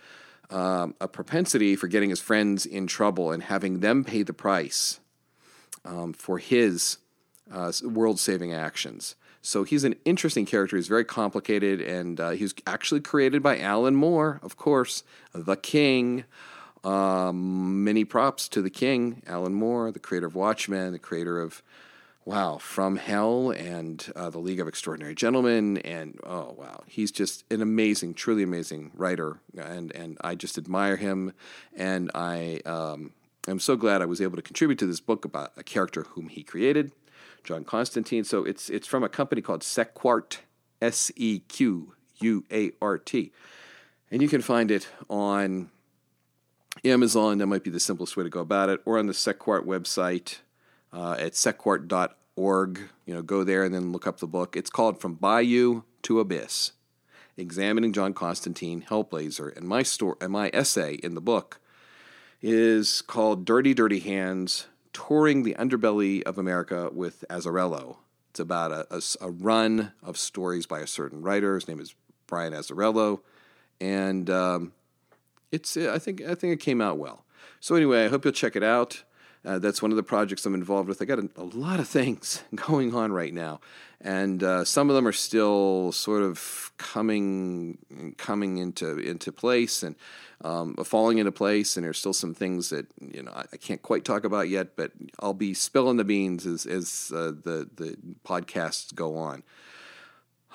um, 0.51 0.93
a 1.01 1.07
propensity 1.07 1.75
for 1.75 1.87
getting 1.87 2.11
his 2.11 2.21
friends 2.21 2.67
in 2.67 2.85
trouble 2.85 3.31
and 3.31 3.41
having 3.41 3.79
them 3.79 4.03
pay 4.03 4.21
the 4.21 4.31
price 4.31 4.99
um, 5.85 6.13
for 6.13 6.37
his 6.37 6.99
uh, 7.51 7.71
world 7.83 8.19
saving 8.19 8.53
actions. 8.53 9.15
So 9.43 9.63
he's 9.63 9.83
an 9.83 9.95
interesting 10.05 10.45
character. 10.45 10.77
He's 10.77 10.87
very 10.87 11.03
complicated, 11.03 11.81
and 11.81 12.19
uh, 12.19 12.29
he 12.31 12.43
was 12.43 12.55
actually 12.65 13.01
created 13.01 13.43
by 13.43 13.59
Alan 13.59 13.93
Moore, 13.93 14.39
of 14.41 14.55
course, 14.55 15.03
the 15.33 15.57
King. 15.57 16.23
Um, 16.83 17.83
many 17.83 18.05
props 18.05 18.47
to 18.49 18.61
the 18.61 18.69
King, 18.69 19.21
Alan 19.27 19.53
Moore, 19.53 19.91
the 19.91 19.99
creator 19.99 20.27
of 20.27 20.35
Watchmen, 20.35 20.93
the 20.93 20.99
creator 20.99 21.39
of 21.39 21.61
wow, 22.25 22.57
From 22.57 22.95
Hell 22.95 23.51
and 23.51 24.11
uh, 24.15 24.29
The 24.29 24.39
League 24.39 24.59
of 24.59 24.67
Extraordinary 24.67 25.15
Gentlemen. 25.15 25.77
And 25.79 26.19
oh, 26.23 26.55
wow, 26.57 26.83
he's 26.87 27.11
just 27.11 27.43
an 27.51 27.61
amazing, 27.61 28.13
truly 28.13 28.43
amazing 28.43 28.91
writer. 28.95 29.39
And, 29.57 29.93
and 29.93 30.17
I 30.21 30.35
just 30.35 30.57
admire 30.57 30.95
him. 30.95 31.33
And 31.75 32.11
I 32.15 32.61
um, 32.65 33.11
am 33.47 33.59
so 33.59 33.75
glad 33.75 34.01
I 34.01 34.05
was 34.05 34.21
able 34.21 34.37
to 34.37 34.41
contribute 34.41 34.79
to 34.79 34.85
this 34.85 35.01
book 35.01 35.25
about 35.25 35.51
a 35.57 35.63
character 35.63 36.03
whom 36.11 36.29
he 36.29 36.43
created, 36.43 36.91
John 37.43 37.63
Constantine. 37.63 38.23
So 38.23 38.43
it's, 38.43 38.69
it's 38.69 38.87
from 38.87 39.03
a 39.03 39.09
company 39.09 39.41
called 39.41 39.61
Sequart, 39.61 40.37
S 40.81 41.11
E 41.15 41.39
Q 41.39 41.93
U 42.19 42.43
A 42.51 42.71
R 42.81 42.97
T. 42.97 43.31
And 44.11 44.21
you 44.21 44.27
can 44.27 44.41
find 44.41 44.69
it 44.71 44.87
on 45.09 45.69
Amazon. 46.85 47.37
That 47.39 47.47
might 47.47 47.63
be 47.63 47.71
the 47.71 47.79
simplest 47.79 48.15
way 48.17 48.23
to 48.23 48.29
go 48.29 48.41
about 48.41 48.69
it, 48.69 48.81
or 48.85 48.99
on 48.99 49.07
the 49.07 49.13
Sequart 49.13 49.65
website 49.65 50.37
uh, 50.91 51.15
at 51.19 51.33
sequart.org. 51.33 52.79
You 53.05 53.13
know, 53.13 53.21
go 53.21 53.43
there 53.43 53.63
and 53.63 53.73
then 53.73 53.91
look 53.91 54.07
up 54.07 54.19
the 54.19 54.27
book. 54.27 54.55
It's 54.55 54.69
called 54.69 55.01
From 55.01 55.15
Bayou 55.15 55.83
to 56.03 56.19
Abyss, 56.19 56.73
examining 57.37 57.93
John 57.93 58.13
Constantine, 58.13 58.85
Hellblazer, 58.87 59.55
and 59.55 59.67
my 59.67 59.83
story 59.83 60.15
and 60.21 60.31
my 60.31 60.49
essay 60.53 60.95
in 60.95 61.15
the 61.15 61.21
book 61.21 61.59
is 62.41 63.01
called 63.01 63.45
"Dirty, 63.45 63.73
Dirty 63.73 63.99
Hands: 63.99 64.67
Touring 64.93 65.43
the 65.43 65.55
Underbelly 65.55 66.23
of 66.23 66.37
America 66.37 66.89
with 66.93 67.25
Azzarello." 67.29 67.97
It's 68.29 68.39
about 68.39 68.71
a, 68.71 68.87
a, 68.89 69.01
a 69.21 69.29
run 69.29 69.91
of 70.01 70.17
stories 70.17 70.65
by 70.65 70.79
a 70.79 70.87
certain 70.87 71.21
writer. 71.21 71.55
His 71.55 71.67
name 71.67 71.79
is 71.79 71.93
Brian 72.25 72.53
Azzarello, 72.53 73.19
and 73.79 74.29
um, 74.29 74.73
it's 75.51 75.77
I 75.77 75.99
think 75.99 76.21
I 76.21 76.33
think 76.35 76.53
it 76.53 76.59
came 76.59 76.81
out 76.81 76.97
well. 76.97 77.25
So 77.59 77.75
anyway, 77.75 78.05
I 78.05 78.07
hope 78.07 78.25
you'll 78.25 78.33
check 78.33 78.55
it 78.55 78.63
out. 78.63 79.03
Uh, 79.45 79.59
that's 79.59 79.81
one 79.81 79.91
of 79.91 79.97
the 79.97 80.03
projects 80.03 80.45
I'm 80.45 80.53
involved 80.53 80.87
with. 80.87 81.01
I 81.01 81.05
got 81.05 81.19
a, 81.19 81.29
a 81.35 81.43
lot 81.43 81.79
of 81.79 81.87
things 81.87 82.43
going 82.55 82.95
on 82.95 83.11
right 83.11 83.33
now, 83.33 83.59
and 83.99 84.41
uh, 84.41 84.63
some 84.63 84.89
of 84.89 84.95
them 84.95 85.07
are 85.07 85.11
still 85.13 85.91
sort 85.91 86.23
of 86.23 86.71
coming 86.77 88.15
coming 88.17 88.57
into 88.57 88.97
into 88.99 89.33
place 89.33 89.83
and 89.83 89.95
um, 90.41 90.75
falling 90.75 91.17
into 91.17 91.31
place. 91.31 91.75
And 91.75 91.85
there's 91.85 91.99
still 91.99 92.13
some 92.13 92.33
things 92.33 92.69
that 92.69 92.87
you 93.01 93.21
know 93.21 93.31
I, 93.33 93.43
I, 93.51 93.57
can't 93.57 93.81
quite 93.81 94.05
talk 94.05 94.23
about 94.23 94.47
yet, 94.47 94.77
but 94.77 94.91
I'll 95.19 95.33
be 95.33 95.53
spilling 95.53 95.97
the 95.97 96.05
beans 96.05 96.45
as 96.45 96.65
as 96.65 97.11
uh, 97.13 97.33
the 97.43 97.69
the 97.75 97.97
podcasts 98.25 98.95
go 98.95 99.17
on. 99.17 99.43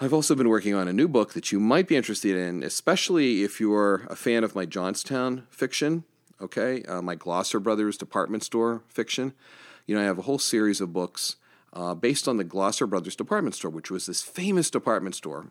I've 0.01 0.15
also 0.15 0.35
been 0.35 0.49
working 0.49 0.75
on 0.75 0.89
a 0.89 0.93
new 0.93 1.09
book 1.09 1.35
that 1.35 1.51
you 1.51 1.59
might 1.59 1.89
be 1.89 1.97
interested 1.97 2.37
in, 2.37 2.63
especially 2.63 3.43
if 3.43 3.61
you're 3.61 4.07
a 4.09 4.15
fan 4.15 4.45
of 4.45 4.55
my 4.55 4.65
Johnstown 4.65 5.47
fiction 5.51 6.05
okay? 6.41 6.83
Uh, 6.83 7.03
my 7.03 7.17
Glosser 7.17 7.63
Brothers 7.63 7.97
department 7.97 8.43
store 8.43 8.83
fiction. 8.89 9.33
You 9.87 9.95
know, 9.95 10.03
I 10.03 10.05
have 10.05 10.19
a 10.19 10.23
whole 10.23 10.39
series 10.39 10.81
of 10.81 10.93
books 10.93 11.37
uh, 11.73 11.95
based 11.95 12.29
on 12.29 12.37
the 12.37 12.45
Glosser 12.45 12.89
Brothers 12.89 13.17
department 13.17 13.55
store, 13.55 13.71
which 13.71 13.91
was 13.91 14.07
this 14.07 14.23
famous 14.23 14.71
department 14.71 15.15
store 15.15 15.47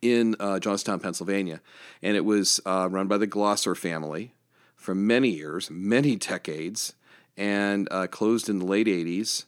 in 0.00 0.36
uh, 0.38 0.58
Johnstown, 0.58 1.00
Pennsylvania. 1.00 1.60
And 2.02 2.16
it 2.16 2.24
was 2.24 2.60
uh, 2.64 2.88
run 2.90 3.08
by 3.08 3.18
the 3.18 3.26
Glosser 3.26 3.76
family 3.76 4.34
for 4.76 4.94
many 4.94 5.30
years, 5.30 5.70
many 5.70 6.16
decades, 6.16 6.94
and 7.36 7.88
uh, 7.90 8.06
closed 8.06 8.48
in 8.48 8.58
the 8.58 8.66
late 8.66 8.86
80s 8.86 9.44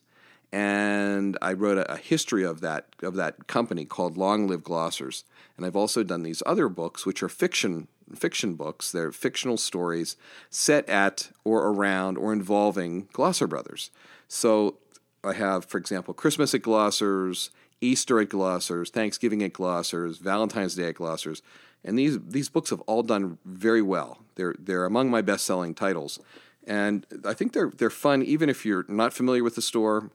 and 0.52 1.38
I 1.40 1.52
wrote 1.52 1.78
a, 1.78 1.92
a, 1.92 1.96
history 1.96 2.44
of 2.44 2.60
that 2.60 2.86
of 3.02 3.14
that 3.14 3.46
company 3.46 3.84
called 3.84 4.16
Long 4.16 4.48
Live 4.48 4.62
Glossers. 4.62 5.22
And 5.56 5.64
I've 5.64 5.76
also 5.76 6.02
done 6.02 6.22
these 6.22 6.42
other 6.44 6.68
books, 6.68 7.06
which 7.06 7.22
are 7.22 7.28
fiction 7.28 7.88
fiction 8.14 8.54
books. 8.54 8.92
They're 8.92 9.12
fictional 9.12 9.56
stories 9.56 10.16
set 10.50 10.88
at 10.88 11.30
or 11.44 11.68
around 11.68 12.18
or 12.18 12.32
involving 12.32 13.06
Glosser 13.06 13.48
brothers. 13.48 13.90
So 14.28 14.76
I 15.24 15.34
have, 15.34 15.64
for 15.64 15.78
example, 15.78 16.14
Christmas 16.14 16.54
at 16.54 16.62
Glossers, 16.62 17.50
Easter 17.80 18.20
at 18.20 18.28
Glossers, 18.28 18.90
Thanksgiving 18.90 19.42
at 19.42 19.52
Glossers, 19.52 20.18
Valentine's 20.18 20.74
Day 20.74 20.88
at 20.88 20.96
Glossers, 20.96 21.42
and 21.84 21.98
these 21.98 22.18
these 22.20 22.48
books 22.48 22.70
have 22.70 22.80
all 22.82 23.02
done 23.02 23.38
very 23.44 23.82
well. 23.82 24.18
They're 24.34 24.54
they're 24.58 24.84
among 24.84 25.10
my 25.10 25.22
best 25.22 25.46
selling 25.46 25.74
titles, 25.74 26.18
and 26.66 27.06
I 27.24 27.34
think 27.34 27.52
they're 27.52 27.70
they're 27.70 27.90
fun 27.90 28.22
even 28.22 28.48
if 28.48 28.64
you're 28.66 28.84
not 28.88 29.12
familiar 29.12 29.42
with 29.42 29.54
the 29.54 29.62
store, 29.62 30.10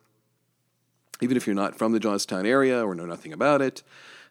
even 1.21 1.37
if 1.37 1.47
you're 1.47 1.55
not 1.55 1.75
from 1.75 1.91
the 1.91 1.99
Johnstown 1.99 2.45
area 2.45 2.85
or 2.85 2.93
know 2.95 3.05
nothing 3.05 3.33
about 3.33 3.61
it. 3.61 3.83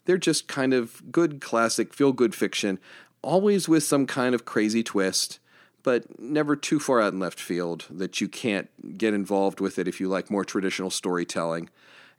They're 0.06 0.18
just 0.18 0.48
kind 0.48 0.74
of 0.74 1.10
good 1.10 1.40
classic 1.40 1.94
feel 1.94 2.12
good 2.12 2.34
fiction 2.34 2.78
always 3.24 3.68
with 3.68 3.82
some 3.82 4.06
kind 4.06 4.34
of 4.34 4.44
crazy 4.44 4.82
twist, 4.82 5.38
but 5.82 6.18
never 6.20 6.54
too 6.56 6.78
far 6.78 7.00
out 7.00 7.12
in 7.12 7.18
left 7.18 7.40
field 7.40 7.86
that 7.90 8.20
you 8.20 8.28
can't 8.28 8.98
get 8.98 9.14
involved 9.14 9.60
with 9.60 9.78
it 9.78 9.88
if 9.88 10.00
you 10.00 10.08
like 10.08 10.30
more 10.30 10.44
traditional 10.44 10.90
storytelling. 10.90 11.70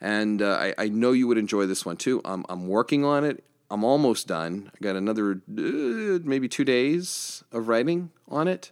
And 0.02 0.42
uh, 0.42 0.58
I, 0.60 0.74
I, 0.78 0.90
know 0.90 1.14
you 1.14 1.28
would 1.28 1.38
enjoy 1.38 1.66
this 1.66 1.86
one 1.86 1.96
too. 1.96 2.22
I'm, 2.26 2.46
I'm 2.50 2.68
working 2.68 3.06
on 3.06 3.24
it. 3.24 3.44
I'm 3.72 3.84
almost 3.84 4.28
done. 4.28 4.72
I 4.76 4.78
got 4.84 4.96
another 4.96 5.42
uh, 5.50 6.20
maybe 6.24 6.48
two 6.48 6.66
days 6.66 7.44
of 7.52 7.68
writing 7.68 8.12
on 8.28 8.48
it, 8.48 8.72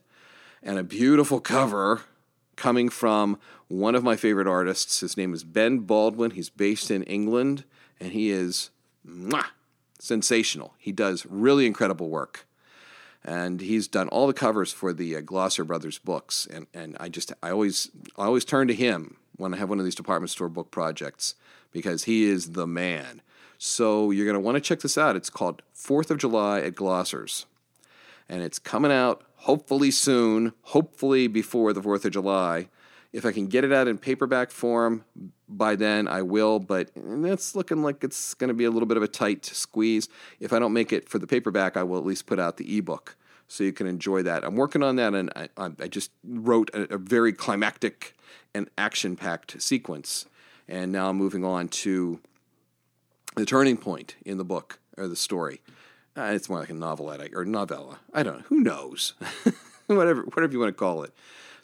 and 0.61 0.77
a 0.77 0.83
beautiful 0.83 1.39
cover 1.39 2.01
coming 2.55 2.89
from 2.89 3.39
one 3.67 3.95
of 3.95 4.03
my 4.03 4.15
favorite 4.15 4.47
artists. 4.47 4.99
His 4.99 5.17
name 5.17 5.33
is 5.33 5.43
Ben 5.43 5.79
Baldwin. 5.79 6.31
He's 6.31 6.49
based 6.49 6.91
in 6.91 7.03
England, 7.03 7.63
and 7.99 8.11
he 8.11 8.29
is 8.29 8.69
mwah, 9.07 9.47
sensational. 10.03 10.73
He 10.77 10.91
does 10.91 11.25
really 11.25 11.65
incredible 11.65 12.09
work. 12.09 12.45
And 13.23 13.61
he's 13.61 13.87
done 13.87 14.09
all 14.09 14.27
the 14.27 14.33
covers 14.33 14.73
for 14.73 14.91
the 14.91 15.15
uh, 15.15 15.21
Glosser 15.21 15.65
Brothers 15.65 15.97
books. 15.97 16.45
And, 16.45 16.67
and 16.73 16.97
I 16.99 17.07
just, 17.07 17.31
I 17.41 17.51
always, 17.51 17.89
I 18.17 18.25
always 18.25 18.43
turn 18.43 18.67
to 18.67 18.73
him 18.73 19.15
when 19.37 19.53
I 19.53 19.57
have 19.57 19.69
one 19.69 19.79
of 19.79 19.85
these 19.85 19.95
department 19.95 20.29
store 20.29 20.49
book 20.49 20.71
projects 20.71 21.35
because 21.71 22.03
he 22.03 22.25
is 22.25 22.51
the 22.51 22.67
man. 22.67 23.21
So 23.57 24.11
you're 24.11 24.25
going 24.25 24.35
to 24.35 24.41
want 24.41 24.55
to 24.55 24.61
check 24.61 24.81
this 24.81 24.97
out. 24.97 25.15
It's 25.15 25.29
called 25.29 25.61
Fourth 25.71 26.11
of 26.11 26.17
July 26.17 26.59
at 26.59 26.75
Glossers. 26.75 27.45
And 28.27 28.43
it's 28.43 28.59
coming 28.59 28.91
out 28.91 29.23
hopefully 29.37 29.91
soon, 29.91 30.51
hopefully 30.63 31.27
before 31.27 31.71
the 31.71 31.81
4th 31.81 32.03
of 32.03 32.11
July. 32.11 32.67
If 33.13 33.25
I 33.25 33.31
can 33.31 33.47
get 33.47 33.63
it 33.63 33.71
out 33.71 33.87
in 33.87 33.99
paperback 33.99 34.49
form 34.49 35.05
by 35.47 35.75
then, 35.75 36.07
I 36.07 36.23
will, 36.23 36.59
but 36.59 36.89
that's 36.95 37.55
looking 37.55 37.83
like 37.83 38.03
it's 38.03 38.33
going 38.33 38.47
to 38.47 38.55
be 38.55 38.65
a 38.65 38.71
little 38.71 38.87
bit 38.87 38.97
of 38.97 39.03
a 39.03 39.07
tight 39.07 39.45
squeeze. 39.45 40.09
If 40.39 40.51
I 40.51 40.59
don't 40.59 40.73
make 40.73 40.91
it 40.91 41.07
for 41.07 41.19
the 41.19 41.27
paperback, 41.27 41.77
I 41.77 41.83
will 41.83 41.99
at 41.99 42.05
least 42.05 42.25
put 42.25 42.39
out 42.39 42.57
the 42.57 42.77
ebook 42.77 43.15
so 43.47 43.63
you 43.63 43.71
can 43.71 43.85
enjoy 43.85 44.23
that. 44.23 44.43
I'm 44.43 44.55
working 44.55 44.81
on 44.81 44.95
that, 44.95 45.13
and 45.13 45.31
I, 45.35 45.47
I 45.57 45.87
just 45.87 46.09
wrote 46.23 46.71
a, 46.73 46.95
a 46.95 46.97
very 46.97 47.33
climactic 47.33 48.17
and 48.53 48.69
action 48.77 49.15
packed 49.15 49.61
sequence. 49.61 50.25
And 50.67 50.91
now 50.91 51.09
I'm 51.09 51.17
moving 51.17 51.45
on 51.45 51.67
to 51.69 52.19
the 53.35 53.45
turning 53.45 53.77
point 53.77 54.15
in 54.25 54.37
the 54.37 54.45
book 54.45 54.79
or 54.97 55.07
the 55.07 55.15
story. 55.15 55.61
Uh, 56.15 56.31
it's 56.33 56.49
more 56.49 56.59
like 56.59 56.69
a 56.69 56.73
novelette 56.73 57.31
or 57.33 57.45
novella. 57.45 57.99
I 58.13 58.23
don't 58.23 58.37
know. 58.37 58.43
Who 58.47 58.59
knows? 58.61 59.13
whatever, 59.87 60.21
whatever 60.23 60.53
you 60.53 60.59
want 60.59 60.69
to 60.69 60.73
call 60.73 61.03
it. 61.03 61.13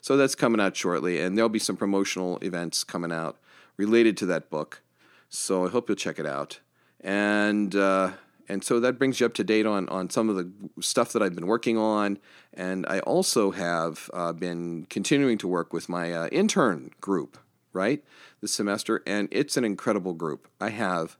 So 0.00 0.16
that's 0.16 0.34
coming 0.34 0.60
out 0.60 0.76
shortly, 0.76 1.20
and 1.20 1.36
there'll 1.36 1.48
be 1.48 1.58
some 1.58 1.76
promotional 1.76 2.38
events 2.38 2.84
coming 2.84 3.12
out 3.12 3.38
related 3.76 4.16
to 4.18 4.26
that 4.26 4.50
book. 4.50 4.82
So 5.28 5.66
I 5.66 5.70
hope 5.70 5.88
you'll 5.88 5.96
check 5.96 6.18
it 6.18 6.26
out. 6.26 6.60
And 7.00 7.74
uh, 7.74 8.12
and 8.48 8.64
so 8.64 8.80
that 8.80 8.98
brings 8.98 9.20
you 9.20 9.26
up 9.26 9.34
to 9.34 9.44
date 9.44 9.66
on 9.66 9.88
on 9.88 10.10
some 10.10 10.28
of 10.28 10.36
the 10.36 10.50
stuff 10.82 11.12
that 11.12 11.22
I've 11.22 11.34
been 11.34 11.46
working 11.46 11.78
on. 11.78 12.18
And 12.52 12.84
I 12.88 12.98
also 13.00 13.52
have 13.52 14.10
uh, 14.12 14.32
been 14.32 14.86
continuing 14.90 15.38
to 15.38 15.48
work 15.48 15.72
with 15.72 15.88
my 15.88 16.12
uh, 16.12 16.26
intern 16.28 16.90
group, 17.00 17.38
right, 17.72 18.02
this 18.40 18.52
semester, 18.52 19.02
and 19.06 19.28
it's 19.30 19.56
an 19.56 19.64
incredible 19.64 20.14
group. 20.14 20.48
I 20.60 20.70
have 20.70 21.16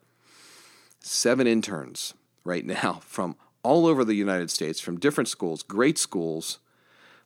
seven 0.99 1.47
interns 1.47 2.15
right 2.45 2.67
now 2.83 3.01
from 3.05 3.37
all 3.63 3.87
over 3.87 4.05
the 4.05 4.15
United 4.15 4.51
States, 4.51 4.81
from 4.81 4.99
different 4.99 5.29
schools, 5.29 5.63
great 5.63 5.99
schools 5.99 6.59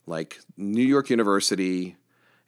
like 0.05 0.39
New 0.57 0.83
York 0.83 1.09
University 1.09 1.95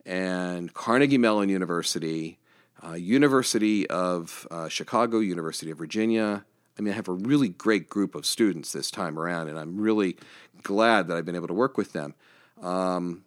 and 0.06 0.74
Carnegie 0.74 1.18
Mellon 1.18 1.50
University, 1.50 2.40
uh, 2.86 2.94
University 2.94 3.88
of 3.90 4.48
uh, 4.52 4.70
Chicago, 4.70 5.20
University 5.20 5.72
of 5.72 5.78
Virginia. 5.78 6.46
I 6.78 6.82
mean, 6.82 6.94
I 6.94 6.96
have 6.96 7.08
a 7.08 7.14
really 7.14 7.50
great 7.50 7.90
group 7.90 8.16
of 8.16 8.26
students 8.26 8.72
this 8.72 8.92
time 8.92 9.18
around, 9.18 9.50
and 9.50 9.60
I'm 9.60 9.80
really 9.80 10.18
glad 10.64 11.08
that 11.08 11.18
I've 11.18 11.26
been 11.26 11.36
able 11.36 11.48
to 11.48 11.54
work 11.54 11.78
with 11.78 11.94
them. 11.94 12.14
Um, 12.62 13.24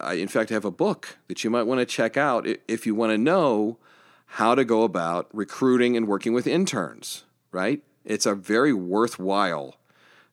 I, 0.00 0.14
in 0.14 0.28
fact, 0.28 0.50
I 0.50 0.54
have 0.54 0.64
a 0.64 0.70
book 0.70 1.18
that 1.28 1.44
you 1.44 1.50
might 1.50 1.64
want 1.64 1.80
to 1.80 1.86
check 1.86 2.16
out 2.16 2.46
if 2.66 2.86
you 2.86 2.94
want 2.94 3.12
to 3.12 3.18
know 3.18 3.78
how 4.26 4.54
to 4.54 4.64
go 4.64 4.82
about 4.82 5.28
recruiting 5.32 5.96
and 5.96 6.08
working 6.08 6.32
with 6.32 6.46
interns, 6.46 7.24
right? 7.52 7.82
It's 8.04 8.26
a 8.26 8.34
very 8.34 8.72
worthwhile 8.72 9.76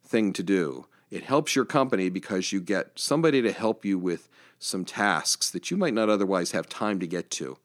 thing 0.04 0.34
to 0.34 0.44
do. 0.44 0.88
It 1.14 1.26
helps 1.26 1.56
your 1.56 1.66
company 1.66 2.10
because 2.10 2.52
you 2.52 2.60
get 2.60 2.94
somebody 2.96 3.40
to 3.44 3.52
help 3.52 3.86
you 3.86 4.00
with 4.00 4.30
some 4.58 4.84
tasks 4.84 5.52
that 5.52 5.70
you 5.70 5.78
might 5.78 5.94
not 5.94 6.10
otherwise 6.10 6.54
have 6.54 6.68
time 6.68 7.00
to 7.02 7.06
get 7.06 7.30
to. 7.32 7.60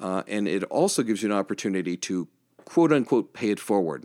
Uh, 0.00 0.24
and 0.26 0.48
it 0.48 0.64
also 0.64 1.04
gives 1.04 1.22
you 1.22 1.30
an 1.30 1.38
opportunity 1.38 1.96
to 1.98 2.26
quote 2.64 2.92
unquote 2.92 3.34
pay 3.34 3.50
it 3.50 3.60
forward. 3.60 4.04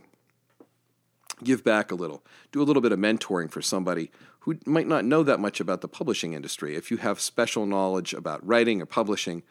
Give 1.43 1.63
back 1.63 1.91
a 1.91 1.95
little. 1.95 2.23
Do 2.51 2.61
a 2.61 2.65
little 2.65 2.83
bit 2.83 2.91
of 2.91 2.99
mentoring 2.99 3.49
for 3.49 3.63
somebody 3.63 4.11
who 4.41 4.59
might 4.67 4.87
not 4.87 5.03
know 5.03 5.23
that 5.23 5.39
much 5.39 5.59
about 5.59 5.81
the 5.81 5.87
publishing 5.87 6.33
industry. 6.33 6.75
If 6.75 6.91
you 6.91 6.97
have 6.97 7.19
special 7.19 7.65
knowledge 7.65 8.13
about 8.13 8.45
writing 8.45 8.79
or 8.79 8.85
publishing, 8.85 9.41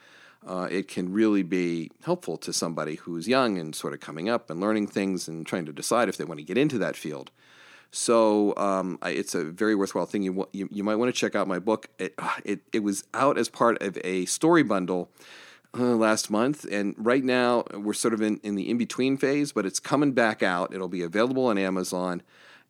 uh, 0.46 0.68
it 0.70 0.86
can 0.86 1.12
really 1.12 1.42
be 1.42 1.90
helpful 2.04 2.36
to 2.36 2.52
somebody 2.52 2.94
who's 2.94 3.26
young 3.26 3.58
and 3.58 3.74
sort 3.74 3.92
of 3.92 3.98
coming 3.98 4.28
up 4.28 4.50
and 4.50 4.60
learning 4.60 4.86
things 4.86 5.26
and 5.26 5.44
trying 5.44 5.66
to 5.66 5.72
decide 5.72 6.08
if 6.08 6.16
they 6.16 6.24
want 6.24 6.38
to 6.38 6.46
get 6.46 6.56
into 6.56 6.78
that 6.78 6.94
field. 6.94 7.32
So 7.96 8.54
um, 8.58 8.98
I, 9.00 9.10
it's 9.10 9.34
a 9.34 9.42
very 9.42 9.74
worthwhile 9.74 10.04
thing. 10.04 10.22
You, 10.22 10.46
you, 10.52 10.68
you 10.70 10.84
might 10.84 10.96
want 10.96 11.08
to 11.12 11.18
check 11.18 11.34
out 11.34 11.48
my 11.48 11.58
book. 11.58 11.88
It, 11.98 12.12
uh, 12.18 12.36
it, 12.44 12.60
it 12.70 12.80
was 12.80 13.04
out 13.14 13.38
as 13.38 13.48
part 13.48 13.80
of 13.80 13.96
a 14.04 14.26
story 14.26 14.62
bundle 14.62 15.08
uh, 15.76 15.96
last 15.96 16.30
month, 16.30 16.66
and 16.70 16.94
right 16.98 17.24
now 17.24 17.64
we're 17.72 17.94
sort 17.94 18.12
of 18.12 18.20
in, 18.20 18.38
in 18.42 18.54
the 18.54 18.68
in 18.68 18.76
between 18.76 19.16
phase, 19.16 19.50
but 19.50 19.64
it's 19.64 19.80
coming 19.80 20.12
back 20.12 20.42
out. 20.42 20.74
It'll 20.74 20.88
be 20.88 21.02
available 21.02 21.46
on 21.46 21.56
Amazon. 21.56 22.22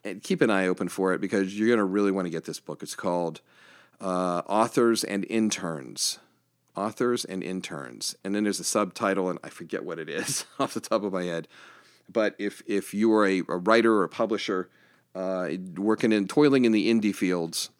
And 0.04 0.22
keep 0.22 0.40
an 0.42 0.50
eye 0.50 0.68
open 0.68 0.88
for 0.88 1.12
it 1.12 1.20
because 1.20 1.58
you're 1.58 1.66
going 1.66 1.78
to 1.78 1.84
really 1.84 2.12
want 2.12 2.26
to 2.26 2.30
get 2.30 2.44
this 2.44 2.60
book. 2.60 2.80
It's 2.80 2.94
called 2.94 3.40
uh, 4.00 4.42
Authors 4.46 5.02
and 5.02 5.26
Interns. 5.28 6.20
Authors 6.76 7.24
and 7.24 7.42
Interns. 7.42 8.14
And 8.22 8.32
then 8.32 8.44
there's 8.44 8.60
a 8.60 8.64
subtitle, 8.64 9.28
and 9.28 9.40
I 9.42 9.48
forget 9.48 9.84
what 9.84 9.98
it 9.98 10.08
is 10.08 10.44
off 10.60 10.74
the 10.74 10.80
top 10.80 11.02
of 11.02 11.12
my 11.12 11.24
head. 11.24 11.48
But 12.08 12.36
if, 12.38 12.62
if 12.68 12.94
you 12.94 13.12
are 13.14 13.26
a, 13.26 13.42
a 13.48 13.56
writer 13.56 13.92
or 13.92 14.04
a 14.04 14.08
publisher, 14.08 14.68
uh, 15.16 15.48
working 15.76 16.12
in 16.12 16.28
toiling 16.28 16.64
in 16.66 16.72
the 16.72 16.84
indie 16.92 17.14
fields, 17.14 17.70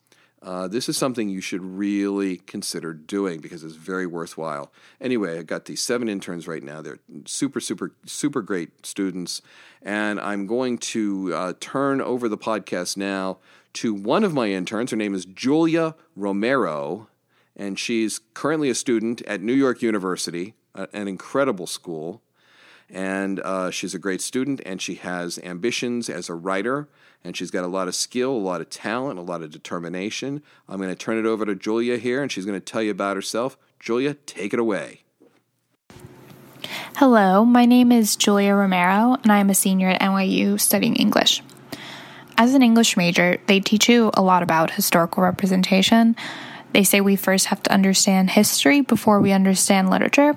uh, 0.43 0.69
this 0.69 0.89
is 0.89 0.97
something 0.97 1.29
you 1.29 1.41
should 1.41 1.63
really 1.63 2.37
consider 2.37 2.93
doing 2.93 3.41
because 3.41 3.65
it's 3.65 3.75
very 3.75 4.07
worthwhile. 4.07 4.71
Anyway, 5.01 5.39
I've 5.39 5.47
got 5.47 5.65
these 5.65 5.83
seven 5.83 6.09
interns 6.09 6.47
right 6.47 6.63
now. 6.63 6.83
They're 6.83 7.01
super, 7.25 7.61
super, 7.61 7.93
super 8.05 8.43
great 8.43 8.87
students. 8.87 9.43
And 9.83 10.21
I'm 10.21 10.47
going 10.47 10.79
to 10.79 11.35
uh, 11.35 11.53
turn 11.59 12.01
over 12.01 12.29
the 12.29 12.39
podcast 12.39 12.97
now 12.97 13.39
to 13.75 13.93
one 13.93 14.25
of 14.25 14.33
my 14.35 14.49
interns. 14.51 14.91
Her 14.91 14.97
name 14.97 15.15
is 15.15 15.25
Julia 15.27 15.95
Romero. 16.15 17.09
and 17.57 17.79
she's 17.79 18.21
currently 18.35 18.69
a 18.69 18.75
student 18.75 19.23
at 19.23 19.41
New 19.41 19.55
York 19.55 19.83
University, 19.83 20.55
an 20.75 21.09
incredible 21.09 21.67
school. 21.67 22.21
And 22.89 23.41
uh, 23.41 23.71
she's 23.71 23.95
a 23.95 23.99
great 23.99 24.21
student, 24.21 24.61
and 24.65 24.81
she 24.81 24.95
has 24.97 25.39
ambitions 25.41 26.09
as 26.09 26.29
a 26.29 26.35
writer, 26.35 26.89
and 27.25 27.37
she's 27.37 27.51
got 27.51 27.65
a 27.65 27.69
lot 27.69 27.89
of 27.89 27.95
skill, 27.95 28.31
a 28.31 28.39
lot 28.39 28.61
of 28.61 28.71
talent, 28.71 29.19
a 29.19 29.23
lot 29.23 29.43
of 29.43 29.51
determination. 29.51 30.43
I'm 30.69 30.79
going 30.79 30.91
to 30.91 30.97
turn 30.97 31.19
it 31.19 31.27
over 31.27 31.45
to 31.45 31.55
Julia 31.55 31.97
here, 31.97 32.23
and 32.23 32.31
she's 32.31 32.47
going 32.47 32.59
to 32.59 32.65
tell 32.65 32.83
you 32.83 32.93
about 32.93 33.17
herself. 33.17 33.57
Julia, 33.81 34.15
take 34.15 34.55
it 34.55 34.61
away. 34.61 35.03
Hello, 36.97 37.45
my 37.45 37.67
name 37.67 37.93
is 37.93 38.17
Julia 38.17 38.55
Romero, 38.55 39.19
and 39.23 39.31
I 39.31 39.39
am 39.39 39.51
a 39.51 39.55
senior 39.55 39.89
at 39.89 40.01
NYU 40.01 40.59
studying 40.59 40.97
English. 40.97 41.43
As 42.39 42.55
an 42.55 42.63
English 42.63 42.97
major, 42.97 43.39
they 43.47 43.61
teach 43.61 43.89
you 43.89 44.11
a 44.15 44.23
lot 44.23 44.43
about 44.43 44.71
historical 44.71 45.23
representation. 45.23 46.17
They 46.73 46.85
say 46.85 47.01
we 47.01 47.17
first 47.17 47.47
have 47.47 47.63
to 47.65 47.73
understand 47.73 48.31
history 48.31 48.81
before 48.81 49.21
we 49.21 49.33
understand 49.33 49.91
literature. 49.91 50.37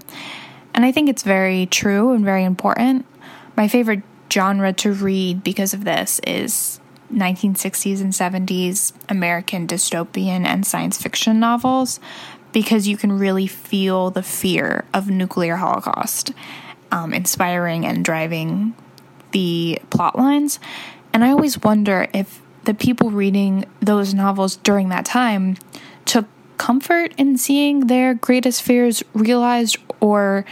And 0.73 0.85
I 0.85 0.91
think 0.91 1.09
it's 1.09 1.23
very 1.23 1.65
true 1.65 2.11
and 2.11 2.23
very 2.23 2.43
important. 2.43 3.05
My 3.55 3.67
favorite 3.67 4.03
genre 4.31 4.71
to 4.73 4.93
read 4.93 5.43
because 5.43 5.73
of 5.73 5.83
this 5.83 6.19
is 6.25 6.79
1960s 7.13 8.01
and 8.01 8.13
70s 8.13 8.93
American 9.09 9.67
dystopian 9.67 10.45
and 10.45 10.65
science 10.65 11.01
fiction 11.01 11.39
novels 11.39 11.99
because 12.51 12.87
you 12.87 12.97
can 12.97 13.11
really 13.11 13.47
feel 13.47 14.11
the 14.11 14.23
fear 14.23 14.85
of 14.93 15.09
nuclear 15.09 15.55
holocaust 15.55 16.31
um, 16.91 17.13
inspiring 17.13 17.85
and 17.85 18.05
driving 18.05 18.75
the 19.31 19.79
plot 19.89 20.17
lines 20.17 20.59
and 21.13 21.23
i 21.23 21.29
always 21.29 21.61
wonder 21.61 22.07
if 22.13 22.41
the 22.65 22.73
people 22.73 23.11
reading 23.11 23.65
those 23.79 24.13
novels 24.13 24.55
during 24.57 24.89
that 24.89 25.05
time 25.05 25.55
took 26.05 26.25
comfort 26.59 27.13
in 27.17 27.37
seeing 27.37 27.87
their 27.87 28.13
greatest 28.13 28.61
fears 28.61 29.01
realized 29.13 29.77
or 29.99 30.45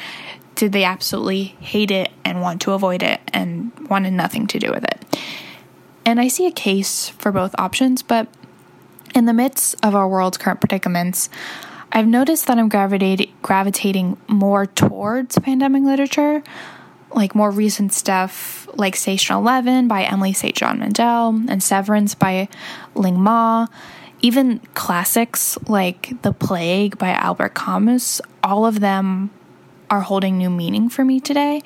did 0.56 0.72
they 0.72 0.84
absolutely 0.84 1.44
hate 1.60 1.92
it 1.92 2.10
and 2.26 2.42
want 2.42 2.62
to 2.62 2.72
avoid 2.72 3.04
it 3.04 3.22
and 3.32 3.72
wanted 3.90 4.12
nothing 4.12 4.48
to 4.48 4.58
do 4.58 4.72
with 4.72 4.84
it? 4.84 5.20
And 6.04 6.20
I 6.20 6.30
see 6.30 6.48
a 6.48 6.52
case 6.52 7.10
for 7.10 7.32
both 7.32 7.54
options, 7.60 8.02
but 8.02 8.28
in 9.14 9.26
the 9.26 9.34
midst 9.34 9.76
of 9.84 9.94
our 9.94 10.08
world's 10.08 10.38
current 10.38 10.60
predicaments, 10.60 11.30
I've 11.92 12.08
noticed 12.08 12.48
that 12.48 12.58
I'm 12.58 12.70
gravitating 12.70 14.18
more 14.28 14.66
towards 14.66 15.38
pandemic 15.40 15.84
literature, 15.84 16.44
like 17.14 17.36
more 17.36 17.52
recent 17.52 17.94
stuff 17.94 18.68
like 18.74 18.96
Station 18.96 19.36
11 19.36 19.88
by 19.88 20.04
Emily 20.04 20.34
St. 20.34 20.56
John 20.56 20.80
Mandel 20.80 21.30
and 21.50 21.62
Severance 21.62 22.16
by 22.16 22.50
Ling 22.96 23.20
Ma. 23.20 23.68
Even 24.28 24.60
classics 24.74 25.58
like 25.70 26.22
The 26.22 26.34
Plague 26.34 26.98
by 26.98 27.12
Albert 27.12 27.56
Camus, 27.56 28.20
all 28.44 28.66
of 28.66 28.82
them 28.82 29.30
are 29.90 30.02
holding 30.02 30.38
new 30.38 30.50
meaning 30.50 30.90
for 30.90 31.06
me 31.06 31.22
today. 31.22 31.62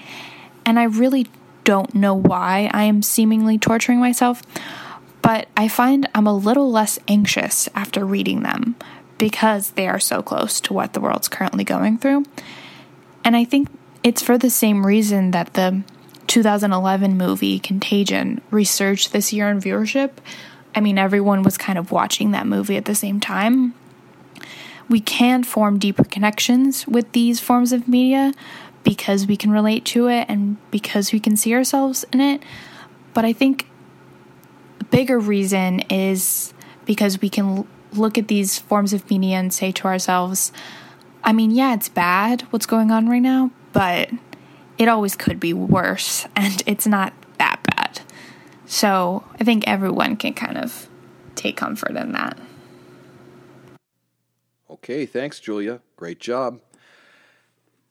And 0.63 0.77
I 0.77 0.83
really 0.83 1.25
don't 1.63 1.95
know 1.95 2.13
why 2.13 2.69
I 2.71 2.83
am 2.83 3.01
seemingly 3.01 3.57
torturing 3.57 3.99
myself, 3.99 4.43
but 5.23 5.47
I 5.57 5.69
find 5.69 6.07
I'm 6.13 6.27
a 6.27 6.37
little 6.37 6.69
less 6.69 6.99
anxious 7.07 7.67
after 7.73 8.05
reading 8.05 8.43
them 8.43 8.75
because 9.17 9.71
they 9.71 9.87
are 9.87 9.99
so 9.99 10.21
close 10.21 10.61
to 10.61 10.71
what 10.71 10.93
the 10.93 11.01
world's 11.01 11.29
currently 11.29 11.63
going 11.63 11.97
through. 11.97 12.25
And 13.25 13.35
I 13.35 13.43
think 13.43 13.69
it's 14.03 14.21
for 14.21 14.37
the 14.37 14.51
same 14.51 14.85
reason 14.85 15.31
that 15.31 15.55
the 15.55 15.81
2011 16.27 17.17
movie 17.17 17.57
Contagion 17.57 18.39
resurged 18.51 19.13
this 19.13 19.33
year 19.33 19.49
in 19.49 19.59
viewership. 19.59 20.11
I 20.73 20.79
mean, 20.79 20.97
everyone 20.97 21.43
was 21.43 21.57
kind 21.57 21.77
of 21.77 21.91
watching 21.91 22.31
that 22.31 22.47
movie 22.47 22.77
at 22.77 22.85
the 22.85 22.95
same 22.95 23.19
time 23.19 23.73
we 24.91 24.99
can 24.99 25.41
form 25.41 25.79
deeper 25.79 26.03
connections 26.03 26.85
with 26.85 27.09
these 27.13 27.39
forms 27.39 27.71
of 27.71 27.87
media 27.87 28.33
because 28.83 29.25
we 29.25 29.37
can 29.37 29.49
relate 29.49 29.85
to 29.85 30.07
it 30.09 30.25
and 30.27 30.57
because 30.69 31.13
we 31.13 31.19
can 31.19 31.37
see 31.37 31.53
ourselves 31.55 32.03
in 32.11 32.19
it. 32.19 32.43
But 33.13 33.23
I 33.23 33.31
think 33.31 33.69
a 34.81 34.83
bigger 34.83 35.17
reason 35.17 35.79
is 35.89 36.53
because 36.85 37.21
we 37.21 37.29
can 37.29 37.65
look 37.93 38.17
at 38.17 38.27
these 38.27 38.59
forms 38.59 38.91
of 38.91 39.09
media 39.09 39.37
and 39.37 39.53
say 39.53 39.71
to 39.71 39.87
ourselves, 39.87 40.51
I 41.23 41.31
mean, 41.31 41.51
yeah, 41.51 41.73
it's 41.73 41.87
bad 41.87 42.41
what's 42.49 42.65
going 42.65 42.91
on 42.91 43.07
right 43.07 43.21
now, 43.21 43.51
but 43.71 44.09
it 44.77 44.89
always 44.89 45.15
could 45.15 45.39
be 45.39 45.53
worse, 45.53 46.27
and 46.35 46.63
it's 46.65 46.85
not. 46.87 47.13
So 48.71 49.25
I 49.37 49.43
think 49.43 49.65
everyone 49.67 50.15
can 50.15 50.33
kind 50.33 50.57
of 50.57 50.87
take 51.35 51.57
comfort 51.57 51.97
in 51.97 52.13
that. 52.13 52.39
Okay, 54.69 55.05
thanks, 55.05 55.41
Julia. 55.41 55.81
Great 55.97 56.21
job. 56.21 56.61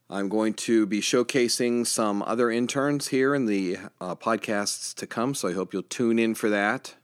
I'm 0.08 0.30
going 0.30 0.54
to 0.54 0.86
be 0.86 1.02
showcasing 1.02 1.86
some 1.86 2.22
other 2.22 2.50
interns 2.50 3.08
here 3.08 3.34
in 3.34 3.44
the 3.44 3.76
uh, 4.00 4.14
podcasts 4.14 4.94
to 4.94 5.06
come, 5.06 5.34
so 5.34 5.48
I 5.48 5.52
hope 5.52 5.74
you'll 5.74 5.82
tune 5.82 6.18
in 6.18 6.34
for 6.34 6.48
that. 6.48 6.94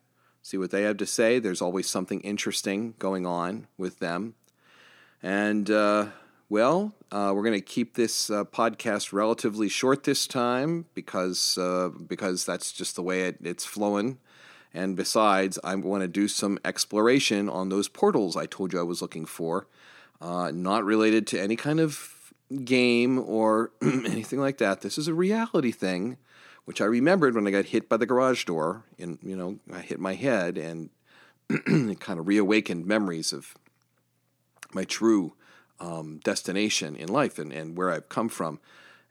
See 0.41 0.57
what 0.57 0.71
they 0.71 0.85
have 0.85 0.97
to 0.97 1.07
say. 1.07 1.39
There's 1.39 1.61
always 1.61 1.87
something 1.87 2.23
interesting 2.23 2.95
going 2.99 3.27
on 3.27 3.67
with 3.77 3.99
them. 3.99 4.37
And, 5.23 5.71
uh, 5.71 6.07
well, 6.49 6.95
uh, 7.11 7.33
we're 7.35 7.43
going 7.43 7.59
to 7.59 7.61
keep 7.61 7.95
this 7.95 8.31
uh, 8.31 8.45
podcast 8.45 9.13
relatively 9.13 9.69
short 9.69 10.05
this 10.05 10.27
time 10.27 10.87
because, 10.95 11.59
uh, 11.59 11.91
because 12.07 12.45
that's 12.45 12.73
just 12.73 12.95
the 12.95 13.03
way 13.03 13.23
it, 13.23 13.39
it's 13.43 13.65
flowing. 13.65 14.19
And 14.73 14.95
besides, 14.95 15.59
I 15.65 15.75
want 15.75 16.03
to 16.03 16.09
do 16.09 16.29
some 16.29 16.59
exploration 16.65 17.49
on 17.49 17.69
those 17.69 17.89
portals 17.89 18.37
I 18.37 18.47
told 18.47 18.73
you 18.73 18.79
I 18.79 18.85
was 18.85 19.03
looking 19.03 19.25
for, 19.25 19.67
uh, 20.21 20.53
not 20.55 20.85
related 20.85 21.27
to 21.29 21.41
any 21.41 21.57
kind 21.57 21.81
of 21.81 22.33
game 22.65 23.19
or 23.19 23.73
anything 23.83 24.39
like 24.39 24.59
that. 24.59 24.83
This 24.83 24.99
is 24.99 25.09
a 25.09 25.15
reality 25.15 25.73
thing, 25.73 26.17
which 26.65 26.81
I 26.81 26.85
remembered 26.85 27.35
when 27.35 27.47
I 27.47 27.51
got 27.51 27.67
hit 27.67 27.89
by 27.89 27.97
the 27.97 28.07
garage 28.07 28.45
door. 28.45 28.85
And, 28.99 29.19
you 29.23 29.35
know, 29.35 29.59
I 29.73 29.81
hit 29.81 29.99
my 29.99 30.15
head 30.15 30.59
and 30.59 30.91
it 31.51 31.99
kind 31.99 32.21
of 32.21 32.29
reawakened 32.29 32.87
memories 32.87 33.33
of 33.33 33.55
my 34.73 34.85
true 34.85 35.33
um, 35.81 36.21
destination 36.25 36.97
in 36.97 37.09
life 37.09 37.39
and, 37.39 37.53
and 37.53 37.77
where 37.77 37.91
I've 37.91 38.09
come 38.09 38.29
from. 38.29 38.61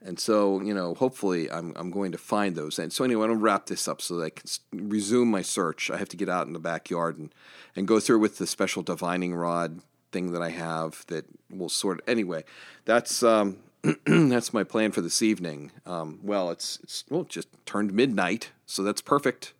And 0.04 0.20
so, 0.20 0.60
you 0.60 0.74
know, 0.74 0.94
hopefully 0.94 1.50
I'm, 1.50 1.72
I'm 1.74 1.90
going 1.90 2.12
to 2.12 2.18
find 2.18 2.54
those. 2.54 2.78
And 2.78 2.92
so, 2.92 3.02
anyway, 3.02 3.24
I'm 3.24 3.30
going 3.30 3.38
to 3.38 3.44
wrap 3.44 3.66
this 3.66 3.88
up 3.88 4.00
so 4.02 4.16
that 4.16 4.24
I 4.24 4.30
can 4.30 4.88
resume 4.88 5.30
my 5.30 5.42
search. 5.42 5.90
I 5.90 5.96
have 5.96 6.08
to 6.10 6.16
get 6.16 6.28
out 6.28 6.46
in 6.46 6.52
the 6.52 6.58
backyard 6.58 7.18
and, 7.18 7.34
and 7.74 7.88
go 7.88 7.98
through 7.98 8.18
with 8.18 8.38
the 8.38 8.46
special 8.46 8.82
divining 8.82 9.34
rod 9.34 9.80
thing 10.12 10.32
that 10.32 10.42
I 10.42 10.50
have 10.50 11.04
that 11.08 11.24
will 11.50 11.68
sort. 11.68 12.02
Anyway, 12.06 12.44
that's 12.84 13.22
um, 13.22 13.58
that's 14.06 14.52
my 14.52 14.64
plan 14.64 14.92
for 14.92 15.00
this 15.00 15.22
evening. 15.22 15.72
Um, 15.84 16.20
well, 16.22 16.50
it's 16.50 16.78
it's 16.82 17.04
well, 17.08 17.22
it 17.22 17.28
just 17.28 17.48
turned 17.64 17.92
midnight, 17.92 18.50
so 18.66 18.82
that's 18.82 19.00
perfect. 19.00 19.52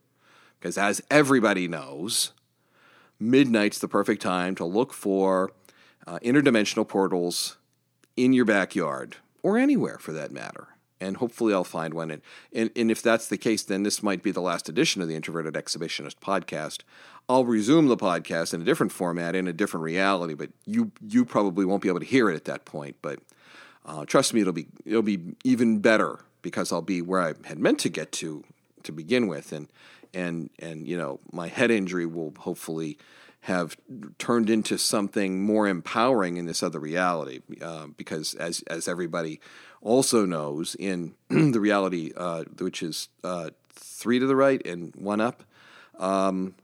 Because 0.58 0.78
as 0.78 1.02
everybody 1.10 1.68
knows, 1.68 2.32
midnight's 3.20 3.78
the 3.78 3.88
perfect 3.88 4.22
time 4.22 4.54
to 4.56 4.64
look 4.64 4.92
for 4.92 5.52
uh, 6.06 6.18
interdimensional 6.20 6.86
portals 6.86 7.56
in 8.16 8.32
your 8.32 8.44
backyard 8.44 9.16
or 9.42 9.58
anywhere 9.58 9.98
for 9.98 10.12
that 10.12 10.30
matter. 10.30 10.68
And 10.98 11.18
hopefully 11.18 11.52
I'll 11.52 11.64
find 11.64 11.92
one. 11.92 12.10
And, 12.10 12.22
and, 12.54 12.70
and 12.74 12.90
if 12.90 13.02
that's 13.02 13.28
the 13.28 13.36
case, 13.36 13.62
then 13.62 13.82
this 13.82 14.02
might 14.02 14.22
be 14.22 14.30
the 14.30 14.40
last 14.40 14.68
edition 14.68 15.02
of 15.02 15.08
the 15.08 15.14
Introverted 15.14 15.52
Exhibitionist 15.52 16.16
podcast. 16.16 16.80
I'll 17.28 17.44
resume 17.44 17.88
the 17.88 17.96
podcast 17.96 18.54
in 18.54 18.62
a 18.62 18.64
different 18.64 18.92
format, 18.92 19.34
in 19.34 19.46
a 19.46 19.52
different 19.52 19.84
reality, 19.84 20.34
but 20.34 20.50
you 20.64 20.92
you 21.06 21.24
probably 21.24 21.64
won't 21.64 21.82
be 21.82 21.88
able 21.88 22.00
to 22.00 22.06
hear 22.06 22.30
it 22.30 22.36
at 22.36 22.44
that 22.44 22.64
point. 22.64 22.96
But 23.02 23.18
uh, 23.84 24.04
trust 24.04 24.32
me, 24.32 24.40
it'll 24.40 24.52
be 24.52 24.68
it'll 24.84 25.02
be 25.02 25.34
even 25.44 25.80
better 25.80 26.20
because 26.40 26.72
I'll 26.72 26.82
be 26.82 27.02
where 27.02 27.20
I 27.20 27.34
had 27.44 27.58
meant 27.58 27.80
to 27.80 27.88
get 27.88 28.12
to 28.12 28.44
to 28.84 28.92
begin 28.92 29.26
with, 29.26 29.52
and 29.52 29.68
and 30.14 30.50
and 30.60 30.86
you 30.86 30.96
know 30.96 31.18
my 31.32 31.48
head 31.48 31.70
injury 31.70 32.06
will 32.06 32.32
hopefully 32.38 32.96
have 33.46 33.76
turned 34.18 34.50
into 34.50 34.76
something 34.76 35.40
more 35.40 35.68
empowering 35.68 36.36
in 36.36 36.46
this 36.46 36.64
other 36.64 36.80
reality. 36.80 37.38
Uh, 37.62 37.86
because 37.96 38.34
as 38.34 38.62
as 38.66 38.88
everybody 38.88 39.40
also 39.80 40.26
knows, 40.26 40.74
in 40.80 41.14
the 41.28 41.60
reality 41.60 42.12
uh, 42.16 42.42
which 42.58 42.82
is 42.82 43.08
uh, 43.22 43.50
three 43.72 44.18
to 44.18 44.26
the 44.26 44.34
right 44.34 44.66
and 44.66 44.92
one 44.96 45.20
up, 45.20 45.44
um, 46.00 46.56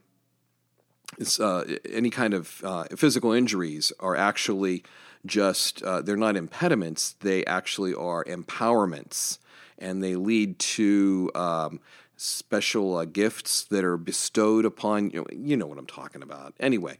uh, 1.39 1.63
any 1.89 2.09
kind 2.09 2.33
of 2.33 2.61
uh, 2.65 2.83
physical 2.97 3.31
injuries 3.31 3.93
are 4.01 4.17
actually 4.17 4.83
just 5.25 5.81
uh, 5.83 6.01
they're 6.01 6.17
not 6.17 6.35
impediments; 6.35 7.13
they 7.21 7.45
actually 7.45 7.93
are 7.93 8.25
empowerments, 8.25 9.37
and 9.79 10.03
they 10.03 10.17
lead 10.17 10.59
to 10.59 11.31
um, 11.33 11.79
special 12.17 12.97
uh, 12.97 13.05
gifts 13.05 13.63
that 13.65 13.83
are 13.83 13.97
bestowed 13.97 14.65
upon 14.65 15.09
you 15.11 15.19
know, 15.19 15.25
you 15.31 15.57
know 15.57 15.67
what 15.67 15.77
I'm 15.77 15.85
talking 15.85 16.21
about. 16.21 16.53
Anyway, 16.59 16.97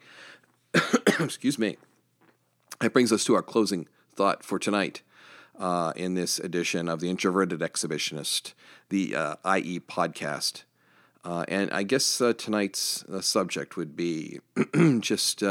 excuse 1.20 1.58
me. 1.58 1.78
That 2.80 2.94
brings 2.94 3.12
us 3.12 3.24
to 3.26 3.36
our 3.36 3.44
closing 3.44 3.88
thought 4.14 4.44
for 4.44 4.60
tonight 4.60 5.02
uh, 5.58 5.94
in 5.96 6.16
this 6.16 6.40
edition 6.40 6.90
of 6.90 7.00
the 7.00 7.10
Introverted 7.10 7.60
Exhibitionist, 7.60 8.54
the 8.90 9.16
uh, 9.16 9.36
IE 9.56 9.80
podcast. 9.80 10.64
Uh, 11.24 11.46
and 11.48 11.72
I 11.72 11.84
guess 11.84 12.20
uh, 12.20 12.34
tonight's 12.34 13.04
uh, 13.06 13.22
subject 13.22 13.78
would 13.78 13.96
be 13.96 14.40
just 15.00 15.42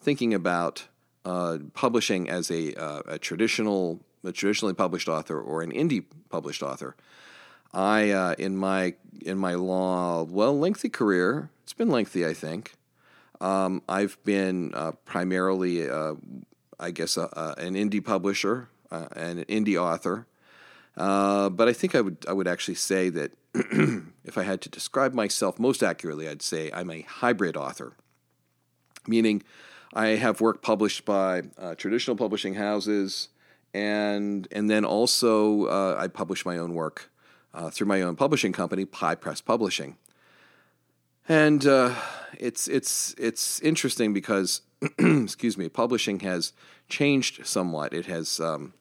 thinking 0.00 0.34
about 0.34 0.88
uh, 1.24 1.58
publishing 1.72 2.28
as 2.28 2.50
a, 2.50 2.74
uh, 2.74 3.02
a 3.06 3.18
traditional, 3.18 4.00
a 4.24 4.32
traditionally 4.32 4.74
published 4.74 5.08
author 5.08 5.40
or 5.40 5.62
an 5.62 5.72
indie 5.72 6.04
published 6.28 6.62
author. 6.62 6.96
I 7.74 8.10
uh, 8.10 8.34
in 8.38 8.56
my 8.56 8.94
in 9.20 9.38
my 9.38 9.54
long, 9.54 10.32
well, 10.32 10.56
lengthy 10.56 10.88
career, 10.88 11.50
it's 11.62 11.72
been 11.72 11.90
lengthy, 11.90 12.24
I 12.24 12.34
think. 12.34 12.74
Um, 13.40 13.82
I've 13.88 14.16
been 14.24 14.72
uh, 14.74 14.92
primarily, 15.04 15.88
uh, 15.88 16.14
I 16.78 16.90
guess, 16.92 17.16
an 17.16 17.74
indie 17.74 18.04
publisher 18.04 18.68
uh, 18.90 19.08
and 19.16 19.40
an 19.40 19.44
indie 19.46 19.80
author. 19.80 20.26
Uh, 20.96 21.48
but 21.48 21.68
I 21.68 21.72
think 21.72 21.94
I 21.94 22.00
would 22.00 22.18
I 22.28 22.32
would 22.32 22.46
actually 22.46 22.76
say 22.76 23.08
that 23.10 23.32
if 24.24 24.38
I 24.38 24.44
had 24.44 24.60
to 24.62 24.68
describe 24.68 25.12
myself 25.12 25.58
most 25.58 25.82
accurately, 25.82 26.28
I'd 26.28 26.42
say 26.42 26.70
I'm 26.72 26.90
a 26.90 27.02
hybrid 27.02 27.56
author, 27.56 27.94
meaning 29.06 29.42
I 29.92 30.08
have 30.08 30.40
work 30.40 30.62
published 30.62 31.04
by 31.04 31.42
uh, 31.58 31.74
traditional 31.74 32.16
publishing 32.16 32.54
houses, 32.54 33.28
and 33.72 34.46
and 34.52 34.70
then 34.70 34.84
also 34.84 35.66
uh, 35.66 35.96
I 35.98 36.06
publish 36.06 36.46
my 36.46 36.58
own 36.58 36.74
work 36.74 37.10
uh, 37.54 37.70
through 37.70 37.86
my 37.86 38.02
own 38.02 38.16
publishing 38.16 38.52
company, 38.52 38.84
Pie 38.84 39.14
Press 39.14 39.40
Publishing. 39.40 39.96
And 41.28 41.66
uh, 41.66 41.94
it's 42.38 42.68
it's 42.68 43.14
it's 43.16 43.60
interesting 43.60 44.12
because, 44.12 44.60
excuse 44.98 45.56
me, 45.56 45.68
publishing 45.68 46.20
has 46.20 46.52
changed 46.88 47.46
somewhat. 47.46 47.94
It 47.94 48.06
has 48.06 48.40
um, 48.40 48.74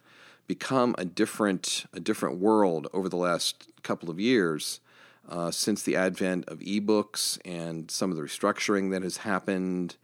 become 0.47 0.95
a 0.97 1.05
different 1.05 1.85
a 1.93 2.01
different 2.01 2.39
world 2.39 2.87
over 2.93 3.07
the 3.07 3.15
last 3.15 3.71
couple 3.81 4.09
of 4.09 4.19
years 4.19 4.81
uh, 5.29 5.51
since 5.51 5.83
the 5.83 5.95
advent 5.95 6.45
of 6.49 6.59
ebooks 6.59 7.39
and 7.45 7.89
some 7.89 8.11
of 8.11 8.17
the 8.17 8.23
restructuring 8.23 8.91
that 8.91 9.03
has 9.03 9.17
happened, 9.17 9.95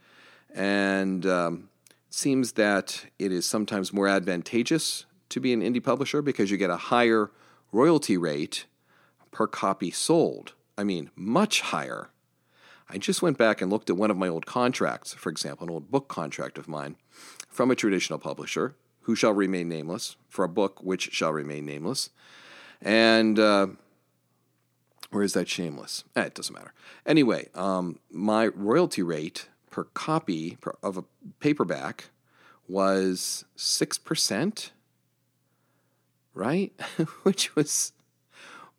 and 0.54 1.26
um, 1.26 1.70
it 2.08 2.14
seems 2.14 2.54
that 2.54 3.06
it 3.18 3.34
is 3.34 3.46
sometimes 3.46 3.92
more 3.92 4.08
advantageous 4.08 5.06
to 5.28 5.42
be 5.42 5.52
an 5.52 5.62
indie 5.62 5.84
publisher 5.84 6.22
because 6.22 6.50
you 6.50 6.56
get 6.56 6.70
a 6.70 6.78
higher 6.78 7.32
royalty 7.72 8.18
rate 8.18 8.66
per 9.32 9.48
copy 9.48 9.92
sold. 9.92 10.54
I 10.78 10.84
mean, 10.84 11.12
much 11.16 11.62
higher. 11.62 12.10
I 12.90 12.98
just 12.98 13.22
went 13.22 13.38
back 13.38 13.62
and 13.62 13.72
looked 13.72 13.90
at 13.90 13.98
one 13.98 14.10
of 14.10 14.18
my 14.18 14.28
old 14.28 14.46
contracts, 14.46 15.14
for 15.14 15.30
example, 15.30 15.68
an 15.68 15.74
old 15.74 15.92
book 15.92 16.08
contract 16.08 16.58
of 16.58 16.68
mine 16.68 16.96
from 17.48 17.70
a 17.70 17.76
traditional 17.76 18.18
publisher 18.18 18.76
who 19.02 19.16
shall 19.16 19.34
remain 19.34 19.70
nameless 19.70 20.16
for 20.28 20.44
a 20.44 20.50
book 20.50 20.82
which 20.84 21.12
shall 21.12 21.32
remain 21.32 21.66
nameless. 21.66 22.10
And 22.82 23.38
uh, 23.38 23.68
where 25.12 25.24
is 25.24 25.34
that 25.34 25.48
shameless? 25.48 26.04
Eh, 26.16 26.24
it 26.24 26.36
doesn't 26.36 26.56
matter. 26.56 26.74
Anyway, 27.06 27.50
um, 27.56 28.00
my 28.12 28.48
royalty 28.48 29.04
rate 29.04 29.48
per 29.70 29.84
copy 29.84 30.58
of 30.82 30.98
a 30.98 31.04
paperback 31.40 32.06
was 32.68 33.46
6%, 33.58 34.70
right? 36.40 36.74
which 37.24 37.56
was 37.56 37.92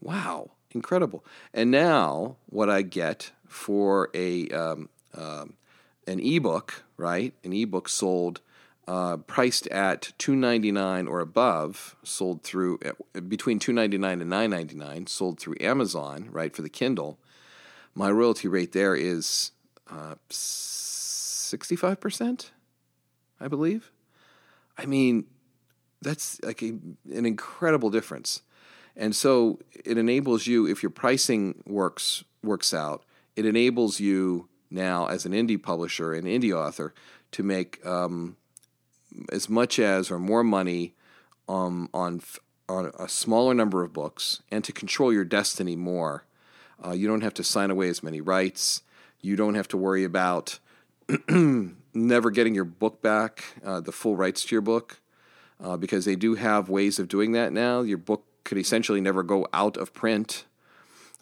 Wow, 0.01 0.53
incredible! 0.70 1.25
And 1.53 1.70
now 1.70 2.37
what 2.46 2.70
I 2.70 2.83
get 2.83 3.33
for 3.46 4.09
a 4.14 4.49
um, 4.49 4.88
um, 5.14 5.55
an 6.07 6.20
ebook, 6.20 6.85
right? 6.96 7.35
An 7.44 7.53
ebook 7.53 7.88
sold 7.88 8.40
uh, 8.88 9.18
priced 9.18 9.66
at 9.66 10.12
two 10.16 10.35
ninety 10.35 10.73
nine 10.73 11.07
or 11.07 11.20
above, 11.20 11.96
sold 12.03 12.42
through 12.42 12.79
uh, 12.85 13.20
between 13.20 13.59
two 13.59 13.75
ninety 13.75 13.99
nine 13.99 14.23
and 14.23 14.31
nine 14.31 14.51
ninety 14.51 14.75
nine, 14.75 15.07
sold 15.07 15.38
through 15.38 15.57
Amazon, 15.61 16.29
right 16.31 16.57
for 16.57 16.62
the 16.62 16.70
Kindle. 16.70 17.18
My 17.94 18.11
royalty 18.11 18.49
rate 18.49 18.73
there 18.73 18.96
is 18.96 19.53
uh, 19.90 20.14
sixty 20.31 21.77
five 21.77 22.01
percent, 22.01 22.53
I 23.38 23.49
believe. 23.49 23.92
I 24.79 24.87
mean, 24.87 25.27
that's 26.03 26.41
like 26.43 26.63
a, 26.63 26.69
an 27.13 27.27
incredible 27.27 27.91
difference. 27.91 28.43
And 28.97 29.15
so 29.15 29.61
it 29.85 29.99
enables 29.99 30.47
you, 30.47 30.67
if 30.67 30.83
your 30.83 30.91
pricing 30.91 31.63
works 31.67 32.25
works 32.43 32.73
out, 32.75 33.05
it 33.37 33.45
enables 33.45 34.01
you 34.01 34.49
now 34.71 35.07
as 35.07 35.25
an 35.27 35.33
indie 35.33 35.63
publisher, 35.63 36.13
an 36.13 36.25
indie 36.25 36.57
author, 36.57 36.95
to 37.33 37.43
make 37.43 37.85
um, 37.87 38.37
as 39.33 39.49
much 39.49 39.79
as 39.79 40.11
or 40.11 40.19
more 40.19 40.45
money 40.45 40.95
um, 41.49 41.89
on 41.93 42.23
on 42.69 42.93
a 42.99 43.09
smaller 43.09 43.53
number 43.53 43.83
of 43.83 43.93
books 43.93 44.43
and 44.51 44.63
to 44.65 44.73
control 44.73 45.13
your 45.13 45.25
destiny 45.25 45.75
more. 45.75 46.25
Uh, 46.85 46.93
you 46.93 47.09
don't 47.09 47.23
have 47.23 47.35
to 47.35 47.45
sign 47.45 47.71
away 47.71 47.89
as 47.89 48.03
many 48.03 48.21
rights. 48.21 48.83
You 49.21 49.35
don't 49.37 49.55
have 49.55 49.69
to 49.69 49.77
worry 49.77 50.05
about 50.05 50.61
never 51.29 52.31
getting 52.31 52.55
your 52.55 52.65
book 52.65 53.03
back, 53.03 53.45
uh, 53.65 53.81
the 53.81 53.93
full 53.93 54.17
rights 54.17 54.45
to 54.45 54.55
your 54.55 54.63
book, 54.63 55.01
uh, 55.62 55.77
because 55.77 56.05
they 56.05 56.16
do 56.16 56.35
have 56.35 56.68
ways 56.68 56.99
of 56.99 57.09
doing 57.09 57.33
that 57.33 57.53
now. 57.53 57.83
Your 57.83 57.99
book 57.99 58.25
could 58.44 58.59
essentially 58.59 59.01
never 59.01 59.23
go 59.23 59.46
out 59.53 59.77
of 59.77 59.92
print 59.92 60.44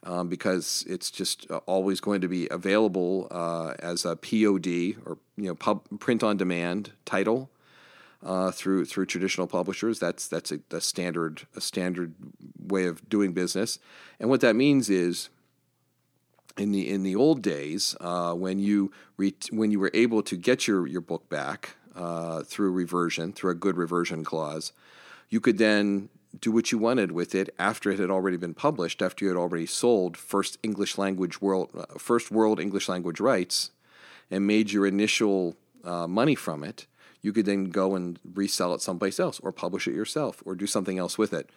um, 0.05 0.29
because 0.29 0.85
it's 0.89 1.11
just 1.11 1.51
uh, 1.51 1.59
always 1.67 2.01
going 2.01 2.21
to 2.21 2.29
be 2.29 2.49
available 2.51 3.29
uh, 3.31 3.75
as 3.79 4.05
a 4.05 4.17
POD 4.17 4.97
or 5.05 5.19
you 5.37 5.49
know 5.49 5.55
pub, 5.55 5.83
print 5.99 6.23
on 6.23 6.37
demand 6.37 6.93
title 7.05 7.51
uh, 8.23 8.51
through 8.51 8.85
through 8.85 9.07
traditional 9.07 9.47
publishers. 9.47 9.99
That's 9.99 10.29
that's 10.29 10.53
a, 10.53 10.61
a, 10.71 10.81
standard 10.81 11.47
a 11.57 11.61
standard 11.61 12.15
way 12.59 12.87
of 12.87 13.09
doing 13.09 13.33
business, 13.33 13.79
and 14.21 14.31
what 14.31 14.41
that 14.41 14.57
means 14.57 14.91
is. 14.91 15.31
In 16.57 16.73
the 16.73 16.91
in 16.91 17.05
the 17.05 17.15
old 17.15 17.41
days, 17.41 17.95
uh, 18.01 18.33
when 18.33 18.59
you 18.59 18.91
re- 19.17 19.33
when 19.53 19.71
you 19.71 19.79
were 19.79 19.93
able 19.95 20.25
to 20.25 20.37
get 20.37 20.67
your, 20.67 20.89
your 20.89 21.01
book 21.01 21.29
back 21.29 21.77
uh, 21.99 22.43
through 22.45 22.71
reversion 22.71 23.33
through 23.33 23.51
a 23.51 23.55
good 23.55 23.77
reversion 23.77 24.25
clause, 24.25 24.73
you 25.29 25.41
could 25.41 25.59
then 25.59 26.09
do 26.41 26.53
what 26.53 26.71
you 26.71 26.79
wanted 26.79 27.11
with 27.13 27.35
it 27.35 27.53
after 27.59 27.91
it 27.91 27.99
had 27.99 28.11
already 28.11 28.37
been 28.37 28.55
published, 28.55 29.03
after 29.03 29.25
you 29.25 29.31
had 29.31 29.39
already 29.39 29.67
sold 29.67 30.17
first 30.17 30.59
English 30.63 30.97
language 30.97 31.41
world, 31.41 31.71
uh, 31.77 31.87
first 31.99 32.31
world 32.31 32.61
English 32.61 32.89
language 32.89 33.19
rights, 33.19 33.71
and 34.31 34.47
made 34.47 34.71
your 34.71 34.87
initial 34.87 35.57
uh, 35.85 36.07
money 36.07 36.35
from 36.35 36.63
it. 36.63 36.87
You 37.21 37.33
could 37.33 37.47
then 37.47 37.65
go 37.65 37.97
and 37.97 38.19
resell 38.35 38.75
it 38.75 38.83
someplace 38.83 39.19
else, 39.19 39.41
or 39.41 39.51
publish 39.51 39.89
it 39.89 39.95
yourself, 39.95 40.43
or 40.47 40.55
do 40.55 40.67
something 40.67 40.99
else 40.99 41.19
with 41.19 41.33
it. 41.33 41.51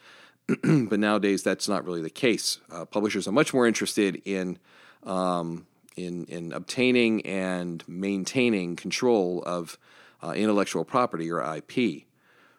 but 0.48 1.00
nowadays, 1.00 1.44
that's 1.44 1.70
not 1.70 1.86
really 1.86 2.02
the 2.02 2.10
case. 2.10 2.60
Uh, 2.72 2.86
publishers 2.86 3.28
are 3.28 3.32
much 3.32 3.54
more 3.54 3.68
interested 3.68 4.22
in 4.26 4.58
um, 5.04 5.68
in 5.96 6.26
in 6.26 6.52
obtaining 6.52 7.26
and 7.26 7.84
maintaining 7.88 8.76
control 8.76 9.44
of 9.46 9.78
uh, 10.24 10.32
intellectual 10.32 10.86
property 10.86 11.32
or 11.32 11.42
IP. 11.56 12.04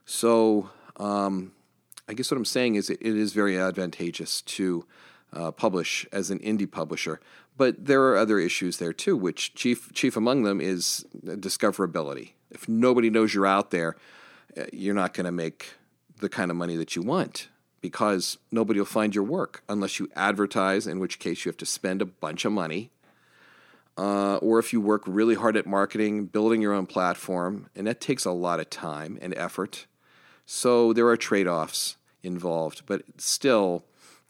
So. 0.04 0.70
Um, 0.96 1.52
I 2.08 2.14
guess 2.14 2.30
what 2.30 2.36
I'm 2.36 2.44
saying 2.44 2.74
is 2.74 2.90
it, 2.90 2.98
it 3.00 3.16
is 3.16 3.32
very 3.32 3.58
advantageous 3.58 4.42
to 4.42 4.84
uh, 5.32 5.50
publish 5.50 6.06
as 6.12 6.30
an 6.30 6.38
indie 6.40 6.70
publisher. 6.70 7.20
But 7.56 7.86
there 7.86 8.02
are 8.04 8.16
other 8.16 8.38
issues 8.38 8.78
there 8.78 8.92
too, 8.92 9.16
which 9.16 9.54
chief 9.54 9.92
chief 9.92 10.16
among 10.16 10.42
them 10.42 10.60
is 10.60 11.06
discoverability. 11.24 12.32
If 12.50 12.68
nobody 12.68 13.10
knows 13.10 13.34
you're 13.34 13.46
out 13.46 13.70
there, 13.70 13.96
uh, 14.56 14.64
you're 14.72 14.94
not 14.94 15.14
going 15.14 15.26
to 15.26 15.32
make 15.32 15.74
the 16.18 16.28
kind 16.28 16.50
of 16.50 16.56
money 16.56 16.76
that 16.76 16.96
you 16.96 17.02
want 17.02 17.48
because 17.80 18.38
nobody 18.50 18.78
will 18.78 18.86
find 18.86 19.14
your 19.14 19.24
work 19.24 19.62
unless 19.68 19.98
you 19.98 20.08
advertise, 20.14 20.86
in 20.86 20.98
which 21.00 21.18
case 21.18 21.44
you 21.44 21.48
have 21.48 21.56
to 21.58 21.66
spend 21.66 22.00
a 22.00 22.06
bunch 22.06 22.44
of 22.44 22.52
money. 22.52 22.90
Uh, 23.96 24.36
or 24.36 24.58
if 24.58 24.72
you 24.72 24.80
work 24.80 25.02
really 25.06 25.34
hard 25.34 25.56
at 25.56 25.66
marketing, 25.66 26.24
building 26.24 26.62
your 26.62 26.72
own 26.72 26.86
platform, 26.86 27.68
and 27.76 27.86
that 27.86 28.00
takes 28.00 28.24
a 28.24 28.30
lot 28.30 28.58
of 28.58 28.70
time 28.70 29.18
and 29.20 29.34
effort. 29.36 29.86
So 30.46 30.92
there 30.92 31.06
are 31.08 31.16
trade 31.16 31.46
offs 31.46 31.96
involved, 32.22 32.82
but 32.86 33.02
still, 33.18 33.84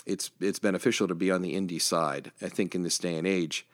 it's 0.05 0.31
it's 0.41 0.59
beneficial 0.59 1.07
to 1.09 1.15
be 1.15 1.31
on 1.31 1.43
the 1.43 1.55
indie 1.55 1.81
side. 1.81 2.33
I 2.41 2.49
think 2.49 2.75
in 2.75 2.83
this 2.83 2.99
day 2.99 3.17
and 3.17 3.27
age, 3.27 3.67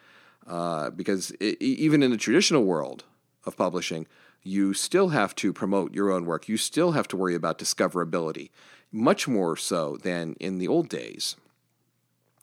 uh, 0.46 0.90
because 0.90 1.30
it, 1.40 1.60
even 1.60 2.02
in 2.02 2.10
the 2.10 2.16
traditional 2.16 2.64
world 2.64 3.04
of 3.46 3.56
publishing, 3.56 4.06
you 4.42 4.74
still 4.74 5.08
have 5.08 5.34
to 5.36 5.52
promote 5.52 5.94
your 5.94 6.10
own 6.10 6.26
work. 6.26 6.48
You 6.48 6.56
still 6.56 6.92
have 6.92 7.08
to 7.08 7.16
worry 7.16 7.34
about 7.34 7.58
discoverability, 7.58 8.50
much 8.92 9.26
more 9.26 9.56
so 9.56 9.96
than 9.96 10.34
in 10.38 10.58
the 10.58 10.68
old 10.68 10.88
days, 10.88 11.36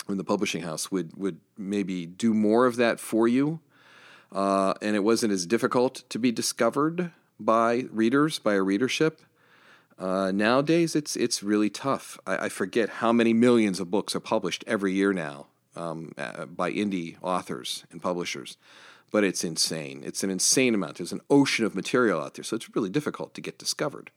when 0.05 0.17
the 0.17 0.23
publishing 0.23 0.63
house 0.63 0.91
would 0.91 1.15
would 1.15 1.39
maybe 1.57 2.05
do 2.05 2.33
more 2.33 2.65
of 2.65 2.75
that 2.75 2.99
for 2.99 3.27
you, 3.27 3.59
uh, 4.31 4.73
and 4.81 4.95
it 4.95 5.03
wasn't 5.03 5.33
as 5.33 5.45
difficult 5.45 6.03
to 6.09 6.19
be 6.19 6.31
discovered 6.31 7.11
by 7.39 7.85
readers 7.91 8.39
by 8.39 8.53
a 8.53 8.61
readership 8.61 9.21
uh, 9.97 10.31
nowadays, 10.31 10.95
it's 10.95 11.15
it's 11.15 11.41
really 11.41 11.69
tough. 11.69 12.19
I, 12.27 12.45
I, 12.45 12.49
forget 12.49 12.89
how 12.89 13.13
many 13.13 13.33
millions 13.33 13.79
of 13.79 13.89
books 13.89 14.13
are 14.13 14.19
published 14.19 14.63
every 14.67 14.91
year 14.91 15.13
now 15.13 15.47
um, 15.75 16.11
uh, 16.17 16.45
by 16.45 16.71
indie 16.71 17.15
authors 17.21 17.85
and 17.91 18.01
publishers, 18.01 18.57
but 19.09 19.23
it's 19.23 19.45
insane. 19.45 20.03
It's 20.05 20.21
an 20.21 20.29
insane 20.29 20.75
amount. 20.75 20.97
There's 20.97 21.13
an 21.13 21.21
ocean 21.29 21.63
of 21.63 21.75
material 21.75 22.21
out 22.21 22.33
there, 22.33 22.43
so 22.43 22.57
it's 22.57 22.75
really 22.75 22.89
difficult 22.89 23.33
to 23.35 23.41
get 23.41 23.57
discovered. 23.57 24.11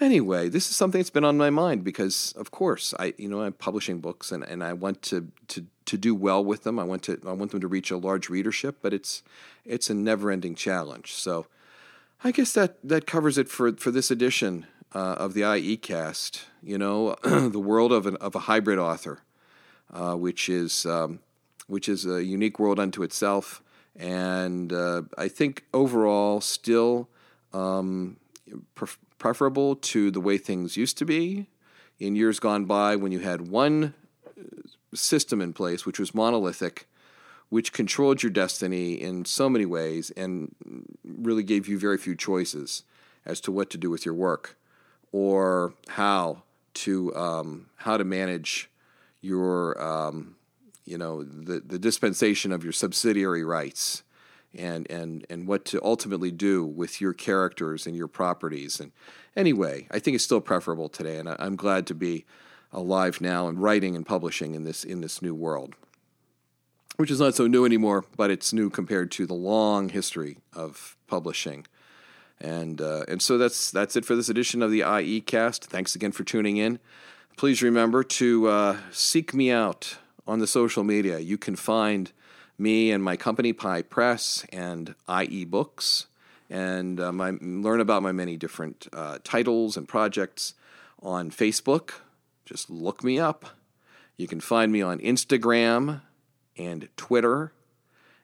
Anyway, 0.00 0.48
this 0.48 0.70
is 0.70 0.76
something 0.76 1.00
that's 1.00 1.10
been 1.10 1.24
on 1.24 1.36
my 1.36 1.50
mind 1.50 1.82
because, 1.82 2.32
of 2.36 2.50
course, 2.50 2.94
I 2.98 3.14
you 3.18 3.28
know 3.28 3.42
I'm 3.42 3.52
publishing 3.52 4.00
books 4.00 4.30
and, 4.30 4.44
and 4.44 4.62
I 4.62 4.72
want 4.72 5.02
to, 5.02 5.28
to 5.48 5.66
to 5.86 5.98
do 5.98 6.14
well 6.14 6.44
with 6.44 6.62
them. 6.62 6.78
I 6.78 6.84
want 6.84 7.02
to 7.04 7.20
I 7.26 7.32
want 7.32 7.50
them 7.50 7.60
to 7.60 7.68
reach 7.68 7.90
a 7.90 7.96
large 7.96 8.28
readership, 8.28 8.78
but 8.80 8.92
it's 8.92 9.22
it's 9.64 9.90
a 9.90 9.94
never 9.94 10.30
ending 10.30 10.54
challenge. 10.54 11.14
So 11.14 11.46
I 12.22 12.32
guess 12.32 12.52
that, 12.54 12.78
that 12.82 13.06
covers 13.06 13.38
it 13.38 13.48
for, 13.48 13.72
for 13.76 13.92
this 13.92 14.10
edition 14.10 14.66
uh, 14.92 15.14
of 15.18 15.34
the 15.34 15.42
IEcast. 15.42 16.42
You 16.62 16.78
know, 16.78 17.14
the 17.22 17.60
world 17.60 17.92
of, 17.92 18.06
an, 18.06 18.16
of 18.16 18.34
a 18.34 18.40
hybrid 18.40 18.78
author, 18.78 19.20
uh, 19.92 20.14
which 20.14 20.48
is 20.48 20.84
um, 20.84 21.20
which 21.68 21.88
is 21.88 22.06
a 22.06 22.24
unique 22.24 22.58
world 22.58 22.80
unto 22.80 23.02
itself, 23.02 23.62
and 23.94 24.72
uh, 24.72 25.02
I 25.16 25.28
think 25.28 25.64
overall 25.72 26.40
still 26.40 27.08
um, 27.52 28.16
preferable 29.18 29.76
to 29.76 30.10
the 30.10 30.20
way 30.20 30.38
things 30.38 30.76
used 30.76 30.98
to 30.98 31.04
be. 31.04 31.48
In 31.98 32.14
years 32.14 32.38
gone 32.38 32.64
by 32.64 32.94
when 32.94 33.10
you 33.10 33.18
had 33.18 33.48
one 33.48 33.94
uh, 34.24 34.42
system 34.94 35.40
in 35.40 35.52
place, 35.52 35.84
which 35.84 35.98
was 35.98 36.14
monolithic 36.14 36.86
which 37.48 37.72
controlled 37.72 38.22
your 38.22 38.30
destiny 38.30 38.94
in 38.94 39.24
so 39.24 39.48
many 39.48 39.64
ways 39.64 40.10
and 40.10 40.54
really 41.04 41.42
gave 41.42 41.66
you 41.66 41.78
very 41.78 41.96
few 41.96 42.14
choices 42.14 42.82
as 43.24 43.40
to 43.40 43.52
what 43.52 43.70
to 43.70 43.78
do 43.78 43.90
with 43.90 44.04
your 44.04 44.14
work 44.14 44.56
or 45.12 45.72
how 45.88 46.42
to 46.74 47.14
um, 47.16 47.66
how 47.76 47.96
to 47.96 48.04
manage 48.04 48.70
your 49.20 49.80
um, 49.82 50.36
you 50.84 50.98
know 50.98 51.22
the, 51.22 51.60
the 51.60 51.78
dispensation 51.78 52.52
of 52.52 52.62
your 52.62 52.72
subsidiary 52.72 53.44
rights 53.44 54.02
and 54.54 54.90
and 54.90 55.26
and 55.28 55.46
what 55.46 55.64
to 55.66 55.82
ultimately 55.82 56.30
do 56.30 56.64
with 56.64 57.00
your 57.00 57.12
characters 57.12 57.86
and 57.86 57.94
your 57.96 58.08
properties 58.08 58.80
and 58.80 58.92
anyway 59.36 59.86
I 59.90 59.98
think 59.98 60.14
it's 60.14 60.24
still 60.24 60.40
preferable 60.40 60.88
today 60.88 61.18
and 61.18 61.28
I, 61.28 61.36
I'm 61.38 61.56
glad 61.56 61.86
to 61.88 61.94
be 61.94 62.24
alive 62.72 63.20
now 63.20 63.48
and 63.48 63.62
writing 63.62 63.94
and 63.94 64.06
publishing 64.06 64.54
in 64.54 64.64
this 64.64 64.84
in 64.84 65.00
this 65.00 65.20
new 65.20 65.34
world 65.34 65.74
which 66.98 67.12
is 67.12 67.20
not 67.20 67.32
so 67.32 67.46
new 67.46 67.64
anymore, 67.64 68.04
but 68.16 68.28
it's 68.28 68.52
new 68.52 68.68
compared 68.68 69.12
to 69.12 69.24
the 69.24 69.34
long 69.34 69.88
history 69.88 70.38
of 70.52 70.96
publishing. 71.06 71.64
And 72.40 72.80
uh, 72.80 73.04
and 73.06 73.22
so 73.22 73.38
that's 73.38 73.70
that's 73.70 73.94
it 73.94 74.04
for 74.04 74.16
this 74.16 74.28
edition 74.28 74.62
of 74.62 74.72
the 74.72 74.82
IE 75.00 75.20
Cast. 75.20 75.64
Thanks 75.64 75.94
again 75.94 76.10
for 76.10 76.24
tuning 76.24 76.56
in. 76.56 76.80
Please 77.36 77.62
remember 77.62 78.02
to 78.02 78.48
uh, 78.48 78.76
seek 78.90 79.32
me 79.32 79.50
out 79.50 79.96
on 80.26 80.40
the 80.40 80.46
social 80.48 80.82
media. 80.82 81.20
You 81.20 81.38
can 81.38 81.54
find 81.54 82.12
me 82.58 82.90
and 82.90 83.02
my 83.02 83.16
company 83.16 83.52
Pie 83.52 83.82
Press 83.82 84.44
and 84.52 84.94
IE 85.08 85.44
Books, 85.44 86.06
and 86.50 86.98
uh, 87.00 87.12
my, 87.12 87.36
learn 87.40 87.80
about 87.80 88.02
my 88.02 88.12
many 88.12 88.36
different 88.36 88.88
uh, 88.92 89.18
titles 89.22 89.76
and 89.76 89.86
projects 89.88 90.54
on 91.00 91.30
Facebook. 91.30 91.92
Just 92.44 92.68
look 92.68 93.04
me 93.04 93.18
up. 93.18 93.46
You 94.16 94.26
can 94.26 94.40
find 94.40 94.72
me 94.72 94.82
on 94.82 94.98
Instagram 94.98 96.00
and 96.56 96.88
Twitter 96.96 97.52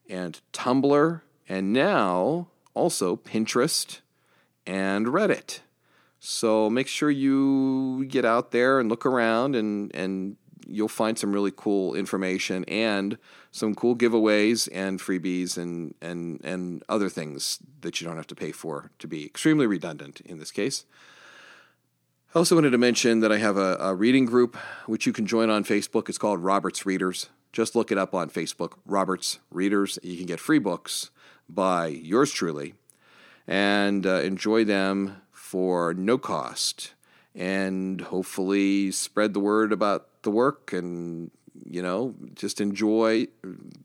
and 0.09 0.41
Tumblr 0.53 1.21
and 1.49 1.73
now 1.73 2.49
also 2.75 3.17
Pinterest 3.17 4.01
and 4.67 5.07
Reddit. 5.07 5.61
So 6.19 6.71
make 6.71 6.89
sure 6.89 7.11
you 7.11 8.07
get 8.07 8.25
out 8.25 8.51
there 8.51 8.81
and 8.81 8.89
look 8.89 9.05
around 9.05 9.55
and, 9.55 9.95
and 9.95 10.37
you'll 10.67 10.89
find 10.89 11.19
some 11.19 11.33
really 11.33 11.53
cool 11.55 11.95
information 11.95 12.65
and 12.65 13.19
some 13.51 13.75
cool 13.75 13.97
giveaways 13.97 14.69
and 14.73 15.01
freebies 15.01 15.57
and, 15.57 15.95
and, 16.01 16.41
and 16.45 16.83
other 16.89 17.09
things 17.09 17.59
that 17.81 18.01
you 18.01 18.07
don't 18.07 18.17
have 18.17 18.27
to 18.27 18.35
pay 18.35 18.53
for 18.53 18.91
to 18.99 19.07
be 19.07 19.25
extremely 19.25 19.67
redundant 19.67 20.21
in 20.23 20.39
this 20.39 20.51
case. 20.51 20.85
I 22.35 22.39
also 22.39 22.57
wanted 22.57 22.71
to 22.71 22.79
mention 22.79 23.21
that 23.21 23.31
I 23.31 23.39
have 23.39 23.57
a, 23.57 23.77
a 23.77 23.95
reading 23.95 24.25
group 24.25 24.57
which 24.87 25.07
you 25.07 25.13
can 25.13 25.27
join 25.27 25.51
on 25.51 25.65
Facebook. 25.65 26.09
It's 26.09 26.19
called 26.19 26.41
Robert's 26.41 26.85
Readers. 26.85 27.29
Just 27.53 27.77
look 27.77 27.93
it 27.93 27.99
up 27.99 28.15
on 28.15 28.29
Facebook, 28.29 28.73
Roberts 28.85 29.39
Readers. 29.51 29.99
You 30.03 30.17
can 30.17 30.27
get 30.27 30.41
free 30.41 30.59
books 30.59 31.11
by 31.49 31.87
yours 31.87 32.33
truly 32.33 32.75
and 33.47 34.07
uh, 34.07 34.21
enjoy 34.23 34.65
them 34.65 35.23
for 35.31 35.95
no 35.95 36.19
cost 36.19 36.94
and 37.35 38.01
hopefully 38.01 38.91
spread 38.91 39.35
the 39.35 39.41
word 39.41 39.73
about 39.73 40.23
the 40.23 40.31
work 40.31 40.73
and 40.73 41.31
you 41.67 41.83
know 41.83 42.15
just 42.35 42.61
enjoy 42.61 43.27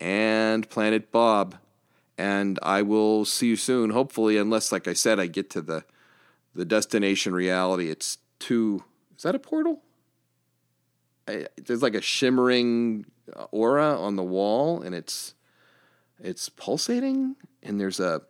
and 0.00 0.68
Planet 0.68 1.12
Bob. 1.12 1.56
And 2.18 2.58
I 2.62 2.82
will 2.82 3.24
see 3.24 3.48
you 3.48 3.56
soon, 3.56 3.90
hopefully, 3.90 4.36
unless, 4.36 4.72
like 4.72 4.88
I 4.88 4.92
said, 4.92 5.20
I 5.20 5.26
get 5.26 5.50
to 5.50 5.60
the 5.60 5.84
the 6.54 6.64
destination 6.64 7.34
reality. 7.34 7.90
It's 7.90 8.18
too. 8.38 8.82
Is 9.16 9.22
that 9.22 9.34
a 9.34 9.38
portal? 9.38 9.82
there's 11.26 11.82
like 11.82 11.94
a 11.94 12.00
shimmering 12.00 13.04
aura 13.50 13.98
on 14.00 14.16
the 14.16 14.22
wall, 14.22 14.80
and 14.82 14.94
it's 14.94 15.34
it's 16.18 16.48
pulsating, 16.48 17.36
and 17.62 17.80
there's 17.80 18.00
a 18.00 18.22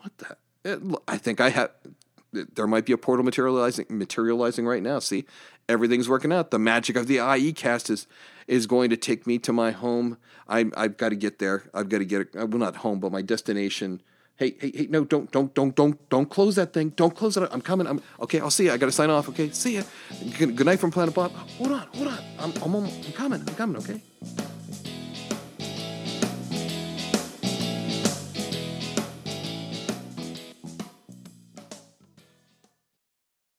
what 0.00 0.16
the 0.18 0.36
it, 0.64 0.80
I 1.06 1.18
think 1.18 1.40
I 1.40 1.50
have 1.50 1.70
there 2.32 2.66
might 2.66 2.86
be 2.86 2.92
a 2.92 2.98
portal 2.98 3.24
materializing 3.24 3.86
materializing 3.88 4.66
right 4.66 4.82
now. 4.82 4.98
See, 4.98 5.26
everything's 5.68 6.08
working 6.08 6.32
out. 6.32 6.50
The 6.50 6.58
magic 6.58 6.96
of 6.96 7.06
the 7.06 7.18
IE 7.36 7.52
cast 7.52 7.90
is 7.90 8.06
is 8.46 8.66
going 8.66 8.90
to 8.90 8.96
take 8.96 9.26
me 9.26 9.38
to 9.38 9.52
my 9.52 9.70
home. 9.70 10.18
I 10.48 10.66
I've 10.76 10.96
got 10.96 11.10
to 11.10 11.16
get 11.16 11.38
there. 11.38 11.64
I've 11.74 11.88
got 11.88 11.98
to 11.98 12.04
get 12.04 12.28
uh, 12.36 12.46
well 12.46 12.58
not 12.58 12.76
home, 12.76 13.00
but 13.00 13.12
my 13.12 13.22
destination 13.22 14.02
hey, 14.38 14.54
hey, 14.60 14.72
hey, 14.74 14.86
no, 14.88 15.04
don't, 15.04 15.30
don't, 15.30 15.52
don't, 15.54 15.74
don't, 15.74 16.08
don't 16.08 16.30
close 16.30 16.54
that 16.54 16.72
thing. 16.72 16.90
Don't 16.90 17.14
close 17.14 17.36
it. 17.36 17.48
I'm 17.52 17.60
coming. 17.60 17.86
I'm 17.86 18.00
okay. 18.20 18.40
I'll 18.40 18.50
see 18.50 18.64
you. 18.64 18.72
I 18.72 18.76
got 18.78 18.86
to 18.86 18.92
sign 18.92 19.10
off. 19.10 19.28
Okay, 19.28 19.50
see 19.50 19.76
ya. 19.76 19.82
Good, 20.38 20.56
good 20.56 20.66
night 20.66 20.78
from 20.78 20.90
Planet 20.90 21.14
Bob. 21.14 21.32
Hold 21.32 21.72
on, 21.72 21.88
hold 21.92 22.08
on. 22.08 22.18
I'm, 22.38 22.52
I'm, 22.62 22.74
I'm 22.86 23.12
coming. 23.12 23.40
I'm 23.40 23.54
coming. 23.54 23.76
Okay. 23.78 24.00